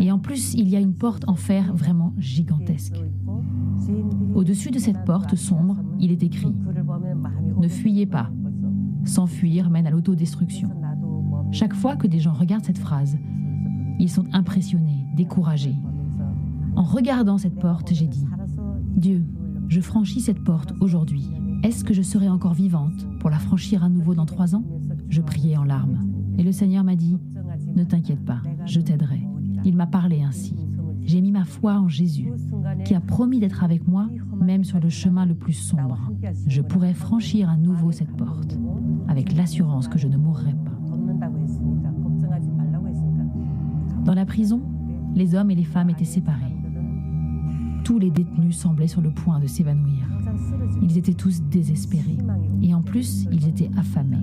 [0.00, 2.96] Et en plus, il y a une porte en fer vraiment gigantesque.
[4.34, 6.48] Au-dessus de cette porte sombre, il est écrit⁇
[7.60, 8.30] Ne fuyez pas.
[9.04, 10.70] S'enfuir mène à l'autodestruction.
[11.52, 13.18] Chaque fois que des gens regardent cette phrase,
[13.98, 15.76] ils sont impressionnés, découragés.
[16.76, 18.24] En regardant cette porte, j'ai dit⁇
[18.96, 19.26] Dieu,
[19.68, 21.30] je franchis cette porte aujourd'hui.
[21.62, 24.64] Est-ce que je serai encore vivante pour la franchir à nouveau dans trois ans?⁇
[25.10, 26.00] Je priais en larmes.
[26.38, 27.16] Et le Seigneur m'a dit⁇
[27.76, 29.29] Ne t'inquiète pas, je t'aiderai.
[29.64, 30.56] Il m'a parlé ainsi.
[31.02, 32.30] J'ai mis ma foi en Jésus,
[32.84, 34.08] qui a promis d'être avec moi,
[34.40, 35.98] même sur le chemin le plus sombre.
[36.46, 38.58] Je pourrais franchir à nouveau cette porte,
[39.08, 40.70] avec l'assurance que je ne mourrai pas.
[44.04, 44.62] Dans la prison,
[45.14, 46.56] les hommes et les femmes étaient séparés.
[47.84, 50.08] Tous les détenus semblaient sur le point de s'évanouir.
[50.82, 52.18] Ils étaient tous désespérés.
[52.62, 54.18] Et en plus, ils étaient affamés.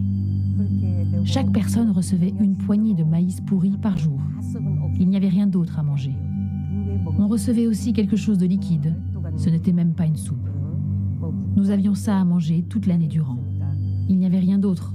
[1.27, 4.17] Chaque personne recevait une poignée de maïs pourri par jour.
[4.97, 6.15] Il n'y avait rien d'autre à manger.
[7.19, 8.95] On recevait aussi quelque chose de liquide.
[9.35, 10.49] Ce n'était même pas une soupe.
[11.57, 13.39] Nous avions ça à manger toute l'année durant.
[14.07, 14.93] Il n'y avait rien d'autre.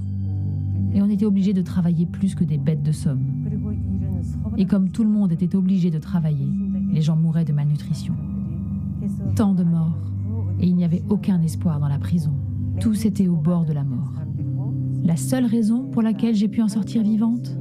[0.91, 3.21] Et on était obligé de travailler plus que des bêtes de somme.
[4.57, 6.49] Et comme tout le monde était obligé de travailler,
[6.91, 8.15] les gens mouraient de malnutrition.
[9.35, 9.99] Tant de morts.
[10.59, 12.33] Et il n'y avait aucun espoir dans la prison.
[12.79, 14.22] Tous étaient au bord de la mort.
[15.03, 17.57] La seule raison pour laquelle j'ai pu en sortir vivante?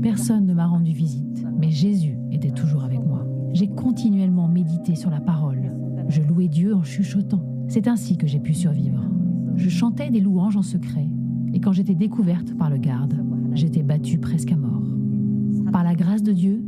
[0.00, 3.26] Personne ne m'a rendu visite, mais Jésus était toujours avec moi.
[3.52, 5.70] J'ai continuellement médité sur la parole.
[6.08, 7.42] Je louais Dieu en chuchotant.
[7.68, 9.04] C'est ainsi que j'ai pu survivre.
[9.56, 11.08] Je chantais des louanges en secret,
[11.52, 14.82] et quand j'étais découverte par le garde, j'étais battue presque à mort.
[15.72, 16.64] Par la grâce de Dieu,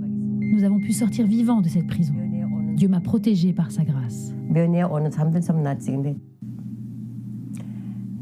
[0.53, 2.14] Nous avons pu sortir vivants de cette prison.
[2.74, 4.34] Dieu m'a protégé par sa grâce.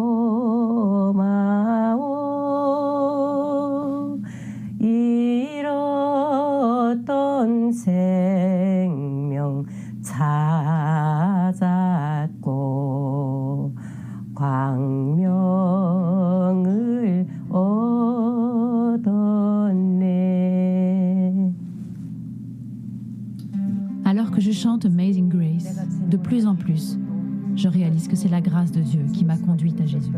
[4.79, 5.73] 잃었던
[7.73, 8.70] 생
[24.51, 25.79] je chante Amazing Grace,
[26.09, 26.99] de plus en plus,
[27.55, 30.11] je réalise que c'est la grâce de Dieu qui m'a conduite à Jésus.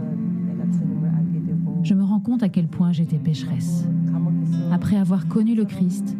[1.83, 3.87] Je me rends compte à quel point j'étais pécheresse.
[4.71, 6.17] Après avoir connu le Christ,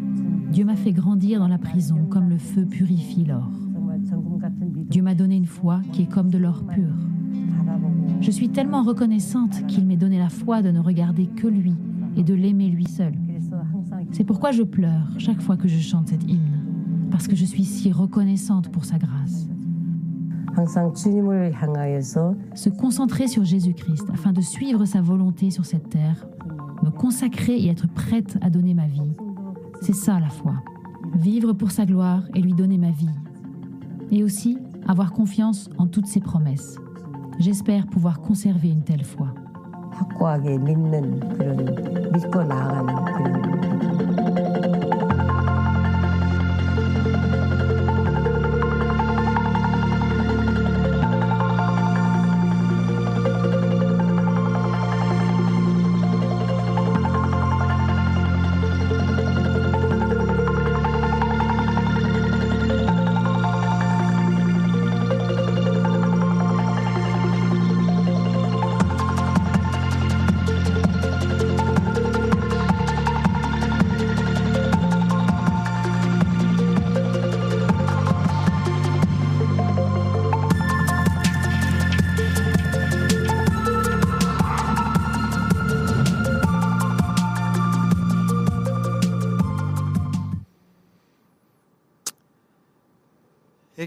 [0.52, 3.50] Dieu m'a fait grandir dans la prison comme le feu purifie l'or.
[4.92, 6.94] Dieu m'a donné une foi qui est comme de l'or pur.
[8.22, 11.74] Je suis tellement reconnaissante qu'il m'ait donné la foi de ne regarder que lui
[12.16, 13.14] et de l'aimer lui seul.
[14.12, 16.63] C'est pourquoi je pleure chaque fois que je chante cet hymne,
[17.14, 19.48] parce que je suis si reconnaissante pour sa grâce.
[22.56, 26.26] Se concentrer sur Jésus-Christ afin de suivre sa volonté sur cette terre,
[26.82, 29.14] me consacrer et être prête à donner ma vie,
[29.80, 30.56] c'est ça la foi.
[31.14, 33.14] Vivre pour sa gloire et lui donner ma vie.
[34.10, 34.58] Et aussi
[34.88, 36.80] avoir confiance en toutes ses promesses.
[37.38, 39.28] J'espère pouvoir conserver une telle foi.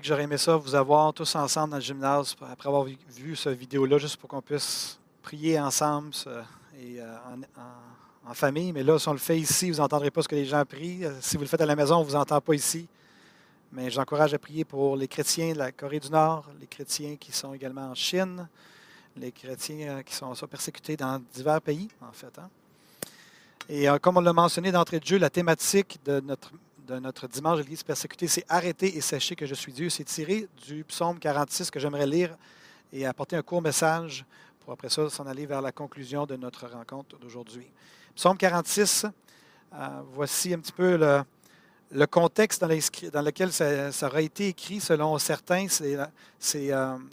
[0.06, 3.98] J'aurais aimé ça vous avoir tous ensemble dans le gymnase après avoir vu, cette vidéo-là,
[3.98, 6.12] juste pour qu'on puisse prier ensemble
[6.80, 7.16] et euh,
[8.24, 8.72] en, famille.
[8.72, 11.04] Mais là, si on le fait ici, vous n'entendrez pas ce que les gens prient.
[11.04, 12.86] Euh, Si vous le faites à la maison, on ne vous entend pas ici.
[13.72, 17.32] Mais j'encourage à prier pour les chrétiens de la Corée du Nord, les chrétiens qui
[17.32, 18.48] sont également en Chine,
[19.16, 22.38] les chrétiens euh, qui sont persécutés dans divers pays, en fait.
[22.38, 22.48] hein.
[23.68, 26.52] Et comme on l'a mentionné d'entrée de jeu, la thématique de notre,
[26.86, 29.90] de notre dimanche de l'Église persécutée, c'est Arrêtez et sachez que je suis Dieu.
[29.90, 32.36] C'est tiré du psaume 46 que j'aimerais lire
[32.92, 34.24] et apporter un court message
[34.60, 37.66] pour après ça s'en aller vers la conclusion de notre rencontre d'aujourd'hui.
[38.14, 39.06] Psaume 46,
[39.74, 42.68] euh, voici un petit peu le, contexte dans,
[43.22, 45.66] lequel ça, ça aurait été écrit selon certains.
[45.68, 46.06] C'est, euh,
[46.40, 46.58] ça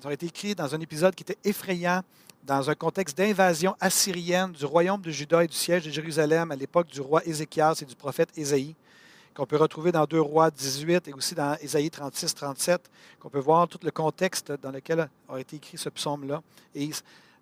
[0.05, 2.01] aurait été écrit dans un épisode qui était effrayant
[2.43, 6.55] dans un contexte d'invasion assyrienne du royaume de Juda et du siège de Jérusalem à
[6.55, 8.75] l'époque du roi Ézéchias et du prophète Ésaïe,
[9.35, 12.79] qu'on peut retrouver dans 2 Rois 18 et aussi dans Ésaïe 36-37,
[13.19, 16.41] qu'on peut voir tout le contexte dans lequel a été écrit ce psaume-là.
[16.75, 16.91] Et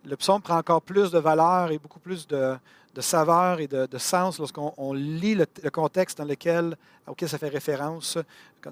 [0.05, 2.57] le psaume prend encore plus de valeur et beaucoup plus de,
[2.99, 6.77] saveur et de, sens lorsqu'on on lit le, contexte dans lequel,
[7.07, 8.17] auquel ça fait référence,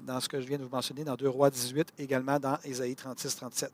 [0.02, 2.94] dans ce que je viens de vous mentionner dans 2 Rois 18, également dans Ésaïe
[2.94, 3.68] 36-37.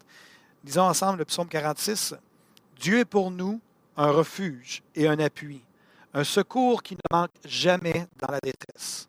[0.64, 2.14] Lisons ensemble le psaume 46.
[2.80, 3.60] Dieu est pour nous
[3.96, 5.62] un refuge et un appui,
[6.12, 9.08] un secours qui ne manque jamais dans la détresse.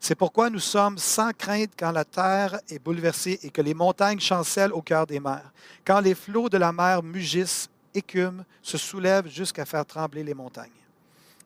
[0.00, 4.20] C'est pourquoi nous sommes sans crainte quand la terre est bouleversée et que les montagnes
[4.20, 5.52] chancellent au cœur des mers,
[5.84, 10.70] quand les flots de la mer mugissent, écument, se soulèvent jusqu'à faire trembler les montagnes.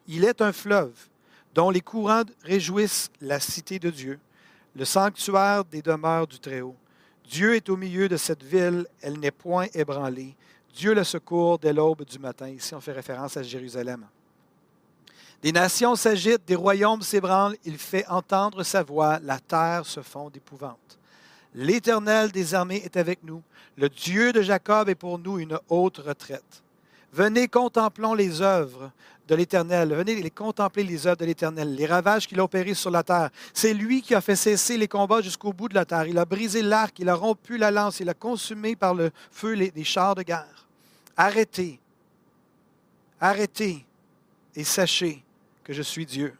[0.06, 0.92] Il est un fleuve
[1.54, 4.18] dont les courants réjouissent la cité de Dieu,
[4.74, 6.76] le sanctuaire des demeures du Très-Haut.
[7.28, 10.34] Dieu est au milieu de cette ville, elle n'est point ébranlée.
[10.74, 12.48] Dieu le secourt dès l'aube du matin.
[12.48, 14.06] Ici, on fait référence à Jérusalem.
[15.42, 20.30] Des nations s'agitent, des royaumes s'ébranlent, il fait entendre sa voix, la terre se fond
[20.30, 20.98] d'épouvante.
[21.54, 23.42] L'Éternel des armées est avec nous,
[23.76, 26.62] le Dieu de Jacob est pour nous une haute retraite.
[27.12, 28.90] Venez, contemplons les œuvres
[29.28, 29.92] de l'Éternel.
[29.94, 33.30] Venez les contempler les œuvres de l'Éternel, les ravages qu'il a opérés sur la terre.
[33.52, 36.06] C'est lui qui a fait cesser les combats jusqu'au bout de la terre.
[36.06, 39.52] Il a brisé l'arc, il a rompu la lance, il a consumé par le feu
[39.52, 40.66] les, les chars de guerre.
[41.16, 41.80] Arrêtez,
[43.20, 43.84] arrêtez
[44.54, 45.22] et sachez
[45.64, 46.34] que je suis Dieu.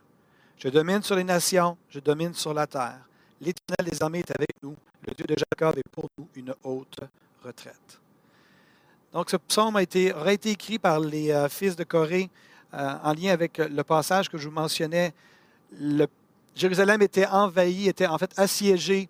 [0.58, 3.00] Je domine sur les nations, je domine sur la terre.
[3.40, 4.76] L'Éternel des armées est avec nous.
[5.06, 7.00] Le Dieu de Jacob est pour nous une haute
[7.44, 8.00] retraite.
[9.12, 12.30] Donc, ce psaume a été, aurait été écrit par les euh, fils de Corée
[12.72, 15.12] euh, en lien avec le passage que je vous mentionnais.
[15.78, 16.06] Le,
[16.54, 19.08] Jérusalem était envahi, était en fait assiégé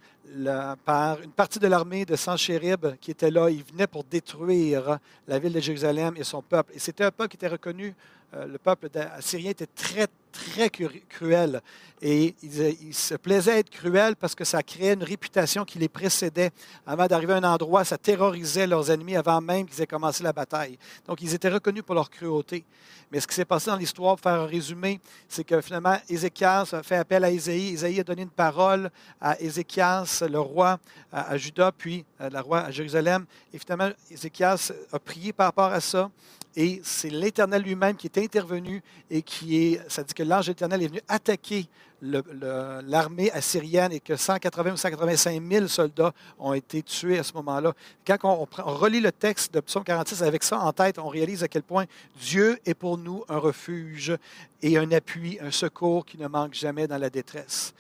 [0.85, 3.51] par une partie de l'armée de Sanchérib qui était là.
[3.51, 6.73] Il venait pour détruire la ville de Jérusalem et son peuple.
[6.75, 7.95] Et c'était un peuple qui était reconnu,
[8.33, 11.61] le peuple assyrien était très, très cruel.
[12.05, 15.89] Et il, se plaisait à être cruel parce que ça créait une réputation qui les
[15.89, 16.51] précédait.
[16.85, 20.33] Avant d'arriver à un endroit, ça terrorisait leurs ennemis avant même qu'ils aient commencé la
[20.33, 20.77] bataille.
[21.07, 22.65] Donc, ils étaient reconnus pour leur cruauté.
[23.13, 26.73] Mais ce qui s'est passé dans l'histoire, pour faire un résumé, c'est que finalement, Ézéchias
[26.73, 27.75] a fait appel à Isaïe.
[27.75, 30.81] Isaïe a donné une parole à Ézéchias, le roi
[31.13, 33.27] à, Juda, puis euh, le roi à Jérusalem.
[33.53, 36.11] Et finalement, Ézéchias a prié par rapport à ça.
[36.57, 40.83] Et c'est l'Éternel lui-même qui est intervenu et qui est, ça dit que l'ange éternel
[40.83, 41.67] est venu attaquer
[42.03, 47.73] l'armée assyrienne et que 180 ou 185 000 soldats ont été tués à ce moment-là.
[48.05, 51.49] Quand on, relit le texte de Psaume 46 avec ça en tête, on réalise à
[51.49, 51.85] quel point
[52.21, 54.17] Dieu est pour nous un refuge
[54.63, 57.73] et un appui, un secours qui ne manque jamais dans la détresse.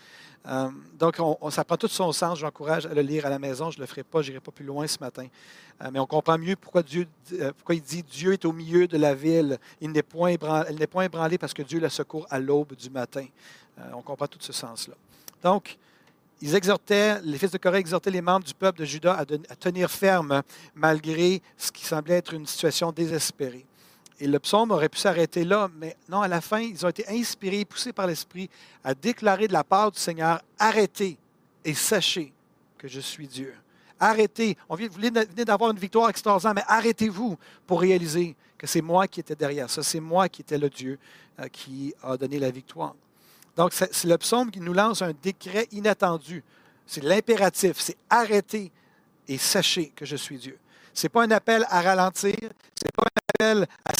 [0.47, 2.38] Euh, donc, on, ça prend tout son sens.
[2.38, 3.70] J'encourage à le lire à la maison.
[3.70, 5.26] Je ne le ferai pas, je n'irai pas plus loin ce matin.
[5.82, 8.86] Euh, mais on comprend mieux pourquoi, Dieu, euh, pourquoi il dit Dieu est au milieu
[8.86, 9.59] de la ville.
[9.80, 13.26] Il n'est point, ébranlé, parce que Dieu le secourt à l'aube du matin.
[13.95, 14.95] on comprend tout ce sens-là.
[15.43, 15.78] Donc,
[16.40, 20.43] les fils de Corée exhortaient les membres du peuple de Juda à tenir ferme
[20.74, 23.64] malgré ce qui semblait être une situation désespérée.
[24.22, 27.04] Et le psaume aurait pu s'arrêter là, mais non, à la fin, ils ont été
[27.08, 28.48] inspirés, poussés par l'Esprit
[28.84, 31.18] à déclarer de la part du Seigneur, arrêtez
[31.64, 32.32] et sachez
[32.78, 33.52] que je suis Dieu.
[33.98, 34.56] Arrêtez.
[34.68, 39.08] On vient, vous venez d'avoir une victoire extraordinaire, mais arrêtez-vous pour réaliser que c'est moi
[39.08, 39.82] qui étais derrière ça.
[39.82, 41.00] C'est moi qui étais le Dieu
[41.40, 42.94] euh, qui a donné la victoire.
[43.56, 46.44] Donc, c'est le psaume qui nous lance un décret inattendu.
[46.86, 47.80] C'est l'impératif.
[47.80, 48.70] C'est arrêtez
[49.26, 50.56] et sachez que je suis Dieu.
[50.95, 53.93] Ce n'est pas un appel à ralentir, ce n'est pas un appel à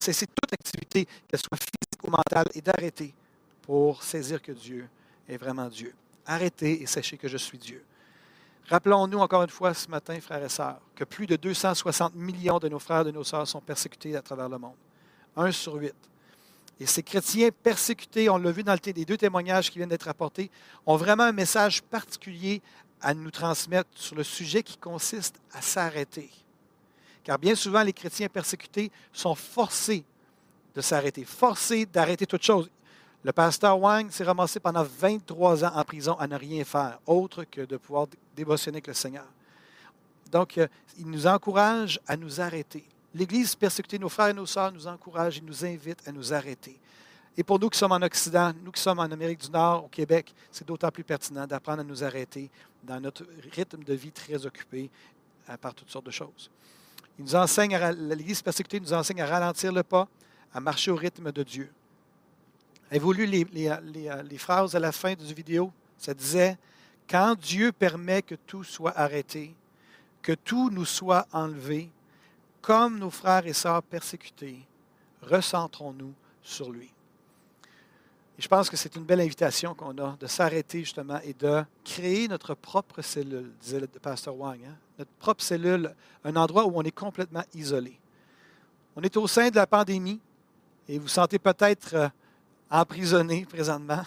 [0.00, 3.14] cesser, toute activité, qu'elle soit physique ou mentale, et d'arrêter
[3.62, 4.88] pour saisir que Dieu
[5.28, 5.94] est vraiment Dieu.
[6.26, 7.84] Arrêtez et sachez que je suis Dieu.
[8.68, 12.68] Rappelons-nous encore une fois ce matin, frères et sœurs, que plus de 260 millions de
[12.68, 14.76] nos frères et de nos sœurs sont persécutés à travers le monde.
[15.36, 15.94] Un sur huit.
[16.80, 20.50] Et ces chrétiens persécutés, on l'a vu dans les deux témoignages qui viennent d'être apportés,
[20.86, 22.62] ont vraiment un message particulier
[23.02, 26.30] à nous transmettre sur le sujet qui consiste à s'arrêter.
[27.24, 30.04] Car bien souvent, les chrétiens persécutés sont forcés
[30.74, 32.70] de s'arrêter, forcés d'arrêter toute chose.
[33.24, 37.44] Le pasteur Wang s'est ramassé pendant 23 ans en prison à ne rien faire, autre
[37.44, 39.26] que de pouvoir dévotionner avec le Seigneur.
[40.30, 40.66] Donc, euh,
[40.98, 42.84] il nous encourage à nous arrêter.
[43.14, 46.80] L'Église persécutée, nos frères et nos sœurs nous encouragent et nous invitent à nous arrêter.
[47.36, 49.88] Et pour nous qui sommes en Occident, nous qui sommes en Amérique du Nord, au
[49.88, 52.50] Québec, c'est d'autant plus pertinent d'apprendre à nous arrêter
[52.82, 54.90] dans notre rythme de vie très occupé
[55.60, 56.50] par toutes sortes de choses.
[57.18, 60.08] Il nous enseigne, l'Église persécutée nous enseigne à ralentir le pas,
[60.52, 61.72] à marcher au rythme de Dieu.
[62.90, 65.72] Avez-vous lu les, les, phrases à la fin du vidéo?
[65.96, 66.58] Ça disait,
[67.08, 69.54] quand Dieu permet que tout soit arrêté,
[70.20, 71.90] que tout nous soit enlevé,
[72.60, 74.60] comme nos frères et sœurs persécutés,
[75.22, 76.12] recentrons-nous
[76.42, 76.92] sur lui.
[78.38, 81.62] Et je pense que c'est une belle invitation qu'on a de s'arrêter justement et de
[81.84, 84.74] créer notre propre cellule, disait le pasteur Wang, hein.
[84.98, 87.98] notre propre cellule, un endroit où on est complètement isolé.
[88.96, 90.20] On est au sein de la pandémie
[90.88, 92.08] et vous sentez peut-être euh,
[92.70, 94.02] emprisonné présentement,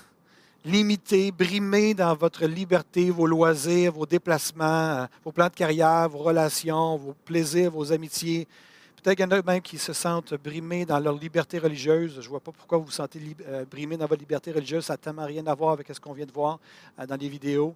[0.64, 6.20] limité, brimé dans votre liberté, vos loisirs, vos déplacements, euh, vos plans de carrière, vos
[6.20, 8.48] relations, vos plaisirs, vos amitiés,
[9.06, 12.16] Peut-être qu'il y en même qui se sentent brimés dans leur liberté religieuse.
[12.16, 14.84] Je ne vois pas pourquoi vous vous sentez euh, brimés dans votre liberté religieuse.
[14.84, 16.58] Ça n'a tellement rien à voir avec ce qu'on vient de voir
[16.98, 17.76] euh, dans les vidéos.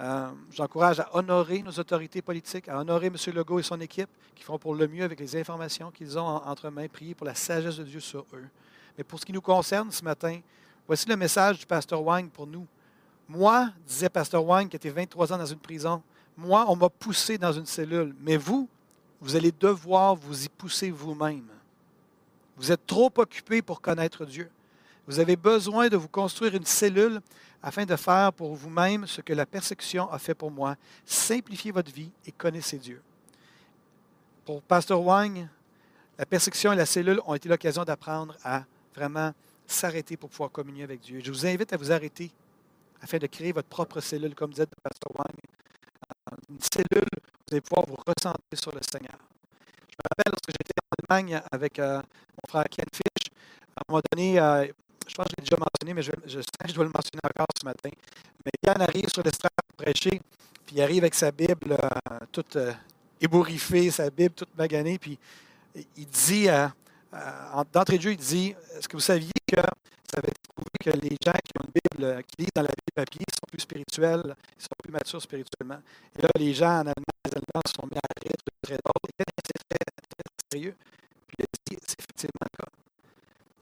[0.00, 3.14] Euh, j'encourage à honorer nos autorités politiques, à honorer M.
[3.36, 6.70] Legault et son équipe qui font pour le mieux avec les informations qu'ils ont entre
[6.70, 8.48] mains, prier pour la sagesse de Dieu sur eux.
[8.96, 10.40] Mais pour ce qui nous concerne ce matin,
[10.88, 12.66] voici le message du pasteur Wang pour nous.
[13.28, 16.02] Moi, disait pasteur Wang, qui était 23 ans dans une prison,
[16.36, 18.12] moi, on m'a poussé dans une cellule.
[18.22, 18.68] Mais vous,
[19.20, 21.48] vous allez devoir vous y pousser vous-même.
[22.56, 24.50] Vous êtes trop occupé pour connaître Dieu.
[25.06, 27.20] Vous avez besoin de vous construire une cellule
[27.62, 30.76] afin de faire pour vous-même ce que la persécution a fait pour moi.
[31.04, 33.00] Simplifiez votre vie et connaissez Dieu.
[34.44, 35.48] Pour Pasteur Wang,
[36.18, 38.64] la persécution et la cellule ont été l'occasion d'apprendre à
[38.94, 39.32] vraiment
[39.66, 41.20] s'arrêter pour pouvoir communier avec Dieu.
[41.22, 42.30] Je vous invite à vous arrêter
[43.00, 45.36] afin de créer votre propre cellule, comme disait Pasteur Wang.
[46.50, 47.08] Une cellule
[47.48, 49.18] vous allez pouvoir vous recentrer sur le Seigneur.
[49.88, 53.32] Je me rappelle lorsque j'étais en Allemagne avec euh, mon frère Ken Fish,
[53.76, 54.66] à un moment donné, euh,
[55.06, 57.46] je pense que je l'ai déjà mentionné, mais je, je je dois le mentionner encore
[57.58, 57.90] ce matin.
[58.44, 60.20] Mais Yann arrive sur l'estrade pour prêcher,
[60.66, 62.58] puis il arrive avec sa Bible euh, toute
[63.20, 65.18] ébouriffée, sa Bible toute maganée, puis
[65.96, 66.48] il dit,
[67.72, 69.60] d'entrée de jeu, il dit Est-ce que vous saviez que
[70.10, 70.32] ça avait
[70.80, 73.60] que les gens qui ont une Bible, qui lisent dans la Bible papier, sont plus
[73.60, 75.80] spirituels, ils sont plus matures spirituellement
[76.18, 77.17] Et là, les gens en Allemagne,
[77.66, 79.78] sont mis à rire, très drôle, très,
[80.52, 80.74] sérieux.
[81.26, 81.36] Puis
[81.68, 82.64] C'est effectivement le.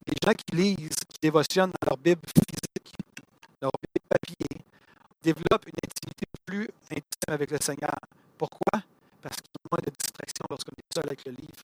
[0.08, 2.94] Les gens qui lisent, qui dévotionnent dans leur Bible physique,
[3.60, 4.64] leur Bible papier,
[5.22, 7.96] développent une intimité plus intime avec le Seigneur.
[8.38, 8.82] Pourquoi?
[9.20, 11.62] Parce qu'ils ont moins de distractions lorsqu'on est seul avec le livre,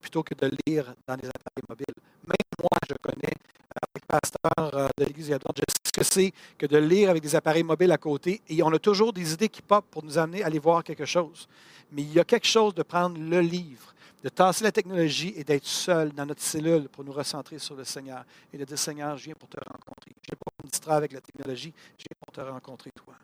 [0.00, 1.94] plutôt que de lire dans les appareils mobiles.
[2.28, 3.34] Même moi, je connais,
[3.74, 6.30] avec le pasteur euh, de l'Église Yadon, je sais ce
[6.60, 9.48] que de lire avec des appareils mobiles à côté, et on a toujours des idées
[9.48, 11.48] qui popent pour nous amener à aller voir quelque chose.
[11.90, 15.42] Mais il y a quelque chose de prendre le livre, de tasser la technologie et
[15.42, 19.16] d'être seul dans notre cellule pour nous recentrer sur le Seigneur et de dire Seigneur,
[19.16, 20.10] je viens pour te rencontrer.
[20.20, 23.14] Je viens pas pour me distraire avec la technologie, je viens pour te rencontrer toi.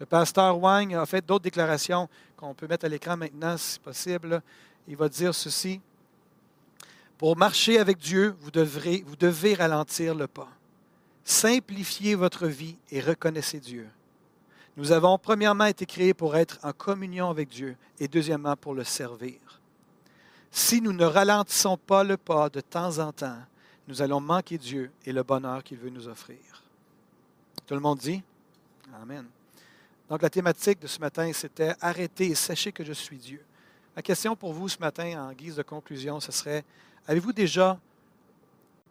[0.00, 2.08] Le pasteur Wang a fait d'autres déclarations
[2.38, 4.42] qu'on peut mettre à l'écran maintenant, si possible.
[4.88, 5.78] Il va dire ceci.
[7.18, 10.48] Pour marcher avec Dieu, vous, devrez, vous devez ralentir le pas.
[11.24, 13.88] Simplifiez votre vie et reconnaissez Dieu.
[14.76, 18.84] Nous avons premièrement été créés pour être en communion avec Dieu et deuxièmement pour le
[18.84, 19.38] servir.
[20.50, 23.38] Si nous ne ralentissons pas le pas de temps en temps,
[23.88, 26.38] nous allons manquer Dieu et le bonheur qu'il veut nous offrir.
[27.66, 28.22] Tout le monde dit?
[29.00, 29.24] Amen.
[30.08, 33.42] Donc la thématique de ce matin, c'était Arrêtez et sachez que je suis Dieu.
[33.96, 36.64] Ma question pour vous ce matin, en guise de conclusion, ce serait
[37.06, 37.78] Avez-vous déjà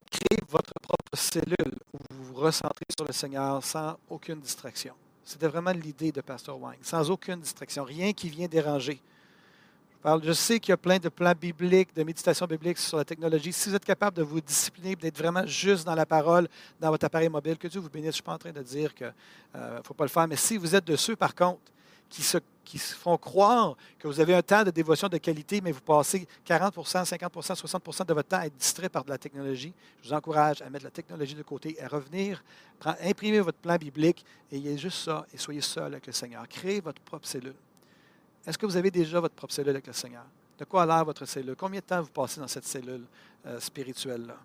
[0.09, 0.73] créé votre
[1.13, 6.21] cellule où vous vous recentrez sur le Seigneur sans aucune distraction C'était vraiment l'idée de
[6.21, 9.01] Pasteur Wang, sans aucune distraction, rien qui vient déranger.
[10.21, 13.53] Je sais qu'il y a plein de plans bibliques, de méditation biblique sur la technologie.
[13.53, 16.49] Si vous êtes capable de vous discipliner, d'être vraiment juste dans la parole,
[16.81, 18.07] dans votre appareil mobile, que Dieu vous bénisse.
[18.07, 19.13] Je ne suis pas en train de dire qu'il
[19.55, 20.27] ne euh, faut pas le faire.
[20.27, 21.61] Mais si vous êtes de ceux, par contre,
[22.13, 25.71] qui se, qui font croire que vous avez un temps de dévotion de qualité, mais
[25.71, 29.73] vous passez 40% 50% 60% de votre temps à être distrait par de la technologie,
[29.99, 32.43] je vous encourage à mettre la technologie de côté, à revenir,
[33.01, 36.47] imprimer votre plan biblique, et ayez juste ça, et soyez seul avec le Seigneur.
[36.47, 37.55] Créez votre propre cellule.
[38.45, 40.25] Est-ce que vous avez déjà votre propre cellule avec le Seigneur?
[40.59, 41.55] De quoi a l'air votre cellule?
[41.57, 43.05] Combien de temps vous passez dans cette cellule
[43.47, 44.37] euh, spirituelle-là?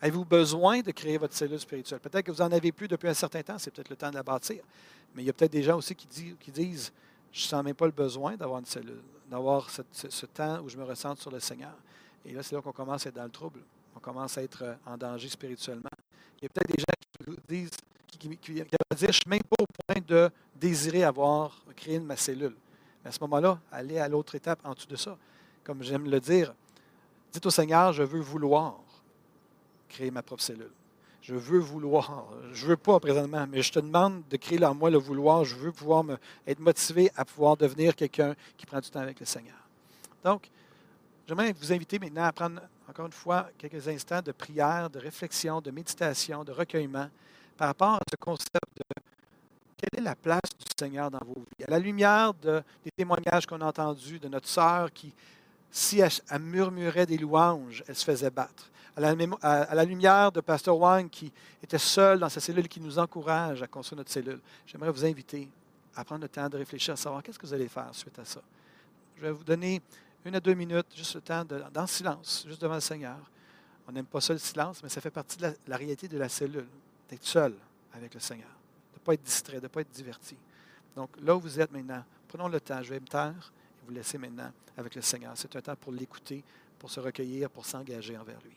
[0.00, 1.98] Avez-vous besoin de créer votre cellule spirituelle?
[1.98, 4.14] Peut-être que vous n'en avez plus depuis un certain temps, c'est peut-être le temps de
[4.14, 4.62] la bâtir.
[5.12, 6.92] Mais il y a peut-être des gens aussi qui disent
[7.32, 10.76] Je ne sens même pas le besoin d'avoir une cellule, d'avoir ce, temps où je
[10.76, 11.74] me ressens sur le Seigneur.
[12.24, 13.60] Et là, c'est là qu'on commence à être dans le trouble.
[13.94, 15.90] On commence à être euh, en danger spirituellement.
[16.40, 17.70] Il y a peut-être des gens qui disent,
[18.06, 18.66] qui, dire
[18.96, 22.54] Je ne suis même pas au point de désirer avoir créé ma cellule
[23.06, 25.16] à ce moment-là, allez à l'autre étape en dessous de ça.
[25.62, 26.52] Comme j'aime le dire,
[27.32, 28.80] dites au Seigneur, je veux vouloir
[29.88, 30.72] créer ma propre cellule.
[31.26, 32.24] Je veux vouloir.
[32.52, 35.44] Je ne veux pas présentement, mais je te demande de créer en moi le vouloir.
[35.44, 36.04] Je veux pouvoir
[36.46, 39.56] être motivé à pouvoir devenir quelqu'un qui prend du temps avec le Seigneur.
[40.22, 40.48] Donc,
[41.26, 45.60] j'aimerais vous inviter maintenant à prendre encore une fois quelques instants de prière, de réflexion,
[45.60, 47.08] de méditation, de recueillement
[47.56, 49.02] par rapport à ce concept de
[49.76, 51.64] quelle est la place du Seigneur dans vos vies?
[51.66, 55.12] À la lumière des témoignages qu'on a entendus de notre sœur qui,
[55.72, 58.70] si elle, murmurait des louanges, elle se faisait battre.
[58.96, 61.30] À la, lumière de Pasteur Wang qui
[61.62, 65.48] était seul dans sa cellule, qui nous encourage à construire notre cellule, j'aimerais vous inviter
[65.94, 68.24] à prendre le temps de réfléchir, à savoir qu'est-ce que vous allez faire suite à
[68.24, 68.40] ça.
[69.16, 69.82] Je vais vous donner
[70.24, 73.18] une à deux minutes, juste le temps, de, dans le silence, juste devant le Seigneur.
[73.86, 76.28] On n'aime pas ça le silence, mais ça fait partie de la réalité de la
[76.28, 76.66] cellule,
[77.08, 77.54] d'être seul
[77.92, 78.48] avec le Seigneur
[79.06, 80.36] pas être distrait, de ne pas être diverti.
[80.96, 82.82] Donc là où vous êtes maintenant, prenons le temps.
[82.82, 85.32] Je vais me taire et vous laisser maintenant avec le Seigneur.
[85.36, 86.42] C'est un temps pour l'écouter,
[86.78, 88.56] pour se recueillir, pour s'engager envers lui.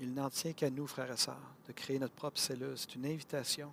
[0.00, 1.36] Il n'en tient qu'à nous, frères et sœurs,
[1.68, 2.72] de créer notre propre cellule.
[2.76, 3.72] C'est une invitation,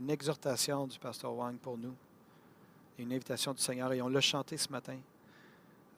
[0.00, 1.94] une exhortation du pasteur Wang pour nous,
[2.98, 3.92] et une invitation du Seigneur.
[3.92, 4.98] Et on l'a chanté ce matin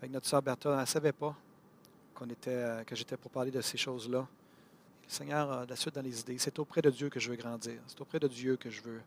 [0.00, 0.72] avec notre sœur Bertha.
[0.72, 1.36] Elle ne savait pas
[2.30, 4.26] était, euh, que j'étais pour parler de ces choses-là.
[5.04, 6.38] Le Seigneur a la suite dans les idées.
[6.38, 7.80] C'est auprès de Dieu que je veux grandir.
[7.86, 9.00] C'est auprès de Dieu que je veux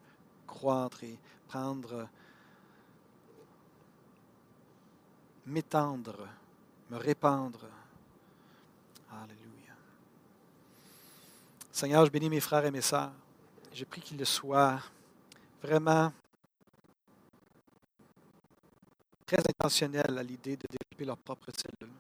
[0.46, 1.18] croître et
[1.48, 2.08] prendre,
[5.46, 6.28] m'étendre,
[6.92, 7.66] me répandre.
[9.12, 9.57] Alléluia.
[11.78, 13.12] Seigneur, je bénis mes frères et mes sœurs.
[13.72, 14.82] J'ai pris qu'ils soient
[15.62, 16.12] vraiment
[19.28, 21.94] très intentionnels à l'idée de développer leur propre cellule.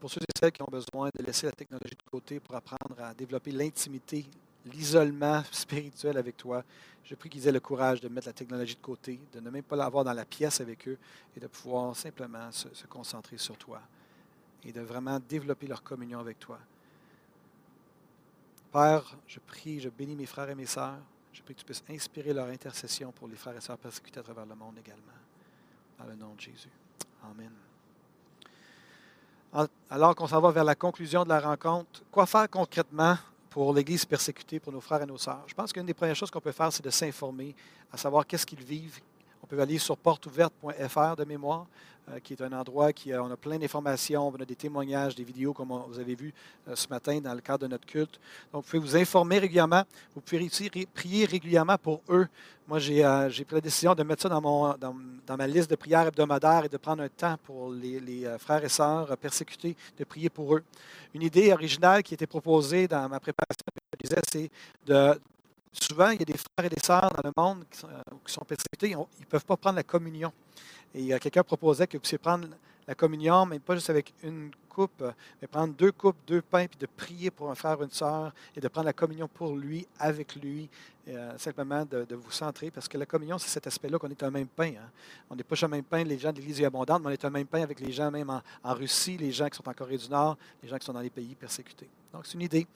[0.00, 2.98] Pour ceux et celles qui ont besoin de laisser la technologie de côté pour apprendre
[3.02, 4.24] à développer l'intimité,
[4.64, 6.64] l'isolement spirituel avec toi,
[7.04, 9.62] je prie qu'ils aient le courage de mettre la technologie de côté, de ne même
[9.62, 10.96] pas l'avoir dans la pièce avec eux
[11.36, 13.82] et de pouvoir simplement se concentrer sur toi
[14.64, 16.58] et de vraiment développer leur communion avec toi.
[18.72, 20.98] Père, je prie, je bénis mes frères et mes sœurs.
[21.32, 24.22] Je prie que tu puisses inspirer leur intercession pour les frères et sœurs persécutés à
[24.22, 25.02] travers le monde également.
[25.98, 26.70] Dans le nom de Jésus.
[27.24, 27.50] Amen.
[29.90, 33.18] Alors qu'on s'en va vers la conclusion de la rencontre, quoi faire concrètement
[33.48, 35.42] pour l'Église persécutée, pour nos frères et nos sœurs?
[35.48, 37.56] Je pense qu'une des premières choses qu'on peut faire, c'est de s'informer,
[37.92, 39.00] à savoir qu'est-ce qu'ils vivent.
[39.50, 41.66] Peut aller sur porteouverte.fr de mémoire.
[42.08, 45.22] Euh, qui est un endroit qui on a plein d'informations, on a des témoignages, des
[45.22, 46.32] vidéos comme vous avez vu
[46.66, 48.18] euh, ce matin dans le cadre de notre culte.
[48.52, 49.84] Donc, vous pouvez vous informer régulièrement.
[50.14, 50.48] Vous pouvez
[50.94, 52.26] prier régulièrement pour eux.
[52.66, 55.76] Moi, j'ai euh, pris la décision de mettre ça dans, mon, dans, ma liste de
[55.76, 60.30] prières hebdomadaires et de prendre un temps pour les, frères et sœurs persécutés, de prier
[60.30, 60.64] pour eux.
[61.14, 63.66] Une idée originale qui était proposée dans ma préparation,
[64.32, 64.50] c'est
[64.86, 65.20] de
[65.72, 67.88] Souvent, il y a des frères et des sœurs dans le monde qui sont,
[68.26, 70.32] sont persécutés, ils ne peuvent pas prendre la communion.
[70.94, 72.48] Et quelqu'un proposait que vous puissiez prendre
[72.86, 75.04] la communion, mais pas juste avec une coupe,
[75.40, 78.32] mais prendre deux coupes, deux pains, puis de prier pour un frère ou une sœur
[78.56, 80.68] et de prendre la communion pour lui, avec lui,
[81.06, 84.30] euh, simplement de, vous centrer, parce que la communion, c'est cet aspect-là qu'on est un
[84.30, 84.72] même pain.
[84.76, 84.90] Hein.
[85.30, 87.30] On n'est pas un même pain, les gens de l'Église abondante, mais on est un
[87.30, 90.08] même pain avec les gens même en, Russie, les gens qui sont en Corée du
[90.08, 91.88] Nord, les gens qui sont dans les pays persécutés.
[92.12, 92.66] Donc, c'est une idée.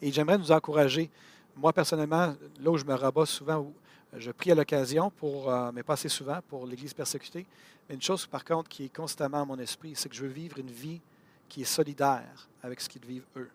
[0.00, 1.10] Et j'aimerais nous encourager.
[1.58, 3.72] Moi, personnellement, là où je me rabats souvent,
[4.16, 7.46] je prie à l'occasion, pour, euh, mais pas assez souvent, pour l'Église persécutée.
[7.88, 10.28] Mais une chose, par contre, qui est constamment à mon esprit, c'est que je veux
[10.28, 11.00] vivre une vie
[11.48, 13.50] qui est solidaire avec ce qu'ils vivent eux.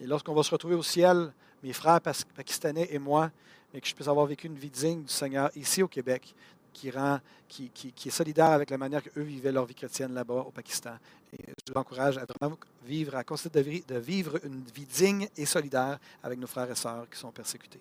[0.00, 1.30] Et lorsqu'on va se retrouver au ciel,
[1.62, 3.30] mes frères pakistanais et moi,
[3.74, 6.34] mais que je puisse avoir vécu une vie digne du Seigneur ici au Québec,
[6.72, 10.96] qui, est solidaire avec la manière qu'eux vivaient leur vie chrétienne là-bas au Pakistan.
[11.32, 15.98] Je vous encourage à vraiment vivre, à considérer de vivre une vie digne et solidaire
[16.22, 17.80] avec nos frères et sœurs qui sont persécutés.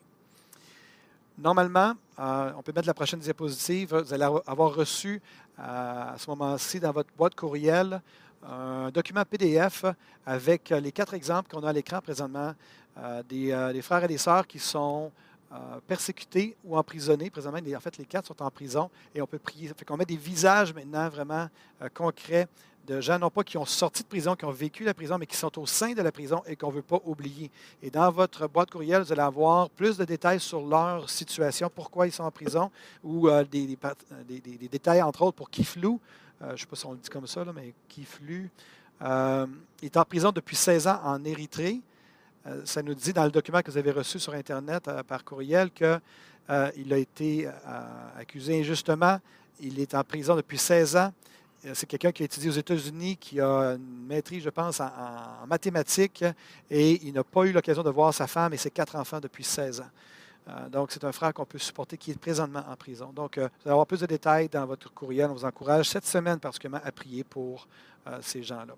[1.38, 3.94] Normalement, euh, on peut mettre la prochaine diapositive.
[3.94, 5.22] Vous allez avoir reçu
[5.60, 8.02] euh, à ce moment-ci dans votre boîte courriel
[8.48, 9.86] un document PDF
[10.26, 12.54] avec les quatre exemples qu'on a à l'écran présentement
[13.00, 15.12] euh, des, frères et des sœurs qui sont
[15.88, 17.30] persécutés ou emprisonnés.
[17.30, 19.72] Présentement, en fait, les quatre sont en prison et on peut prier.
[19.86, 21.48] Qu'on met des visages maintenant vraiment
[21.94, 22.48] concrets
[22.86, 25.26] de gens, non pas qui ont sorti de prison, qui ont vécu la prison, mais
[25.26, 27.52] qui sont au sein de la prison et qu'on ne veut pas oublier.
[27.82, 32.08] Et dans votre boîte courriel, vous allez avoir plus de détails sur leur situation, pourquoi
[32.08, 32.72] ils sont en prison,
[33.04, 33.78] ou euh, des,
[34.28, 36.00] des, détails, entre autres, pour Kiflou.
[36.42, 38.48] Euh, je ne sais pas si on le dit comme ça, là, mais Kiflou.
[39.02, 39.46] Euh,
[39.82, 41.82] est en prison depuis 16 ans en Érythrée.
[42.64, 46.94] ça nous dit dans le document que vous avez reçu sur Internet par courriel qu'il
[46.94, 47.50] a été
[48.18, 49.20] accusé injustement.
[49.60, 51.12] Il est en prison depuis 16 ans.
[51.66, 55.48] Euh, c'est quelqu'un qui a étudié aux États-Unis, qui a une maîtrise, je pense, en,
[55.48, 56.24] mathématiques,
[56.70, 59.44] et il n'a pas eu l'occasion de voir sa femme et ses quatre enfants depuis
[59.44, 59.90] 16 ans.
[60.48, 63.12] Euh, donc, c'est un frère qu'on peut supporter qui est présentement en prison.
[63.14, 65.30] Donc, euh, vous allez avoir plus de détails dans votre courriel.
[65.32, 67.68] On vous encourage cette semaine particulièrement à prier pour
[68.22, 68.76] ces gens-là.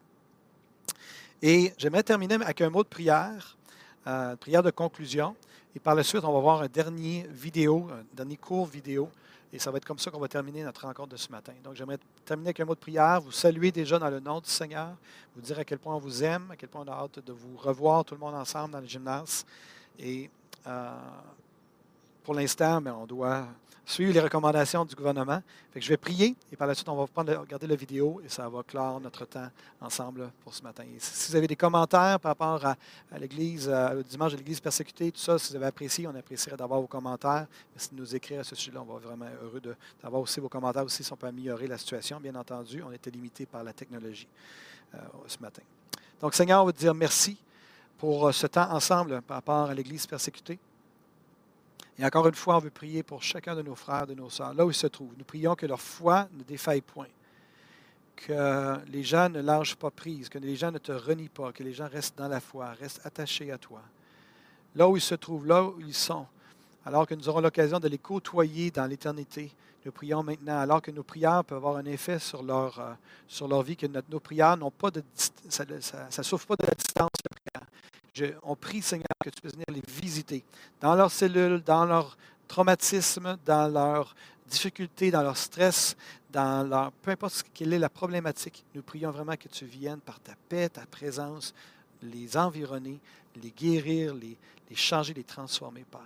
[1.42, 3.58] Et j'aimerais terminer avec un mot de prière,
[4.06, 5.36] une prière de conclusion.
[5.76, 9.10] Et par la suite, on va voir un dernier vidéo, un dernier court vidéo
[9.54, 11.54] et ça va être comme ça qu'on va terminer notre rencontre de ce matin.
[11.64, 14.50] Donc, j'aimerais terminer avec un mot de prière, vous saluer déjà dans le nom du
[14.50, 14.90] Seigneur,
[15.36, 17.32] vous dire à quel point on vous aime, à quel point on a hâte de
[17.32, 19.46] vous revoir tout le monde ensemble dans le gymnase.
[19.98, 20.30] Et
[20.66, 20.92] euh,
[22.24, 23.48] pour l'instant, ben, on doit
[23.88, 25.42] suivre les recommandations du gouvernement.
[25.74, 27.06] je vais prier et par la suite, on va
[27.40, 29.48] regarder la vidéo et ça va clore notre temps
[29.80, 30.84] ensemble pour ce matin.
[31.00, 32.76] si vous avez des commentaires par rapport à,
[33.18, 36.82] l'Église, au dimanche de l'Église persécutée, tout ça, si vous avez apprécié, on apprécierait d'avoir
[36.82, 37.48] vos commentaires.
[37.78, 39.62] si nous écrire à ce sujet-là, on va vraiment heureux
[40.04, 42.20] d'avoir aussi vos commentaires aussi si on peut améliorer la situation.
[42.20, 44.28] Bien entendu, on était limité par la technologie
[44.96, 44.98] euh,
[45.28, 45.62] ce matin.
[46.20, 47.38] Donc, Seigneur, on va te dire merci
[47.98, 50.60] pour euh, ce temps ensemble par rapport à l'Église persécutée.
[52.00, 54.54] Et encore une fois, on veut prier pour chacun de nos frères, de nos sœurs,
[54.54, 55.14] là où ils se trouvent.
[55.18, 57.08] Nous prions que leur foi ne défaille point.
[58.16, 61.64] que les gens ne lâchent pas prise, que les gens ne te renient pas, que
[61.64, 63.82] les gens restent dans la foi, restent attachés à toi.
[64.76, 66.26] Là où ils se trouvent, là où ils sont,
[66.84, 69.52] alors que nous aurons l'occasion de les côtoyer dans l'éternité,
[69.86, 72.94] nous prions maintenant, alors que nos prières peuvent avoir un effet sur leur, euh,
[73.28, 76.74] sur leur vie, que nos prières n'ont pas de ça ne souffre pas de la
[76.74, 77.10] distance
[78.44, 80.44] On prie, Seigneur, que tu puisses venir les visiter
[80.80, 82.18] dans leurs cellules, dans leur
[82.48, 84.16] traumatisme, dans leurs
[84.48, 85.96] difficultés, dans leur stress,
[86.32, 90.20] dans leur, peu importe quelle est la problématique, nous prions vraiment que tu viennes par
[90.20, 91.54] ta paix, ta présence,
[92.02, 93.00] les environner,
[93.42, 94.38] les guérir, les,
[94.70, 96.02] les changer, les transformer, Père,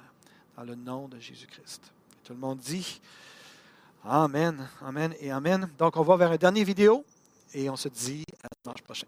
[0.58, 1.92] dans le nom de Jésus-Christ.
[2.24, 3.02] Tout le monde dit
[4.04, 5.70] Amen, Amen et Amen.
[5.78, 7.06] Donc, on va vers une dernière vidéo
[7.54, 9.08] et on se dit à dimanche prochain.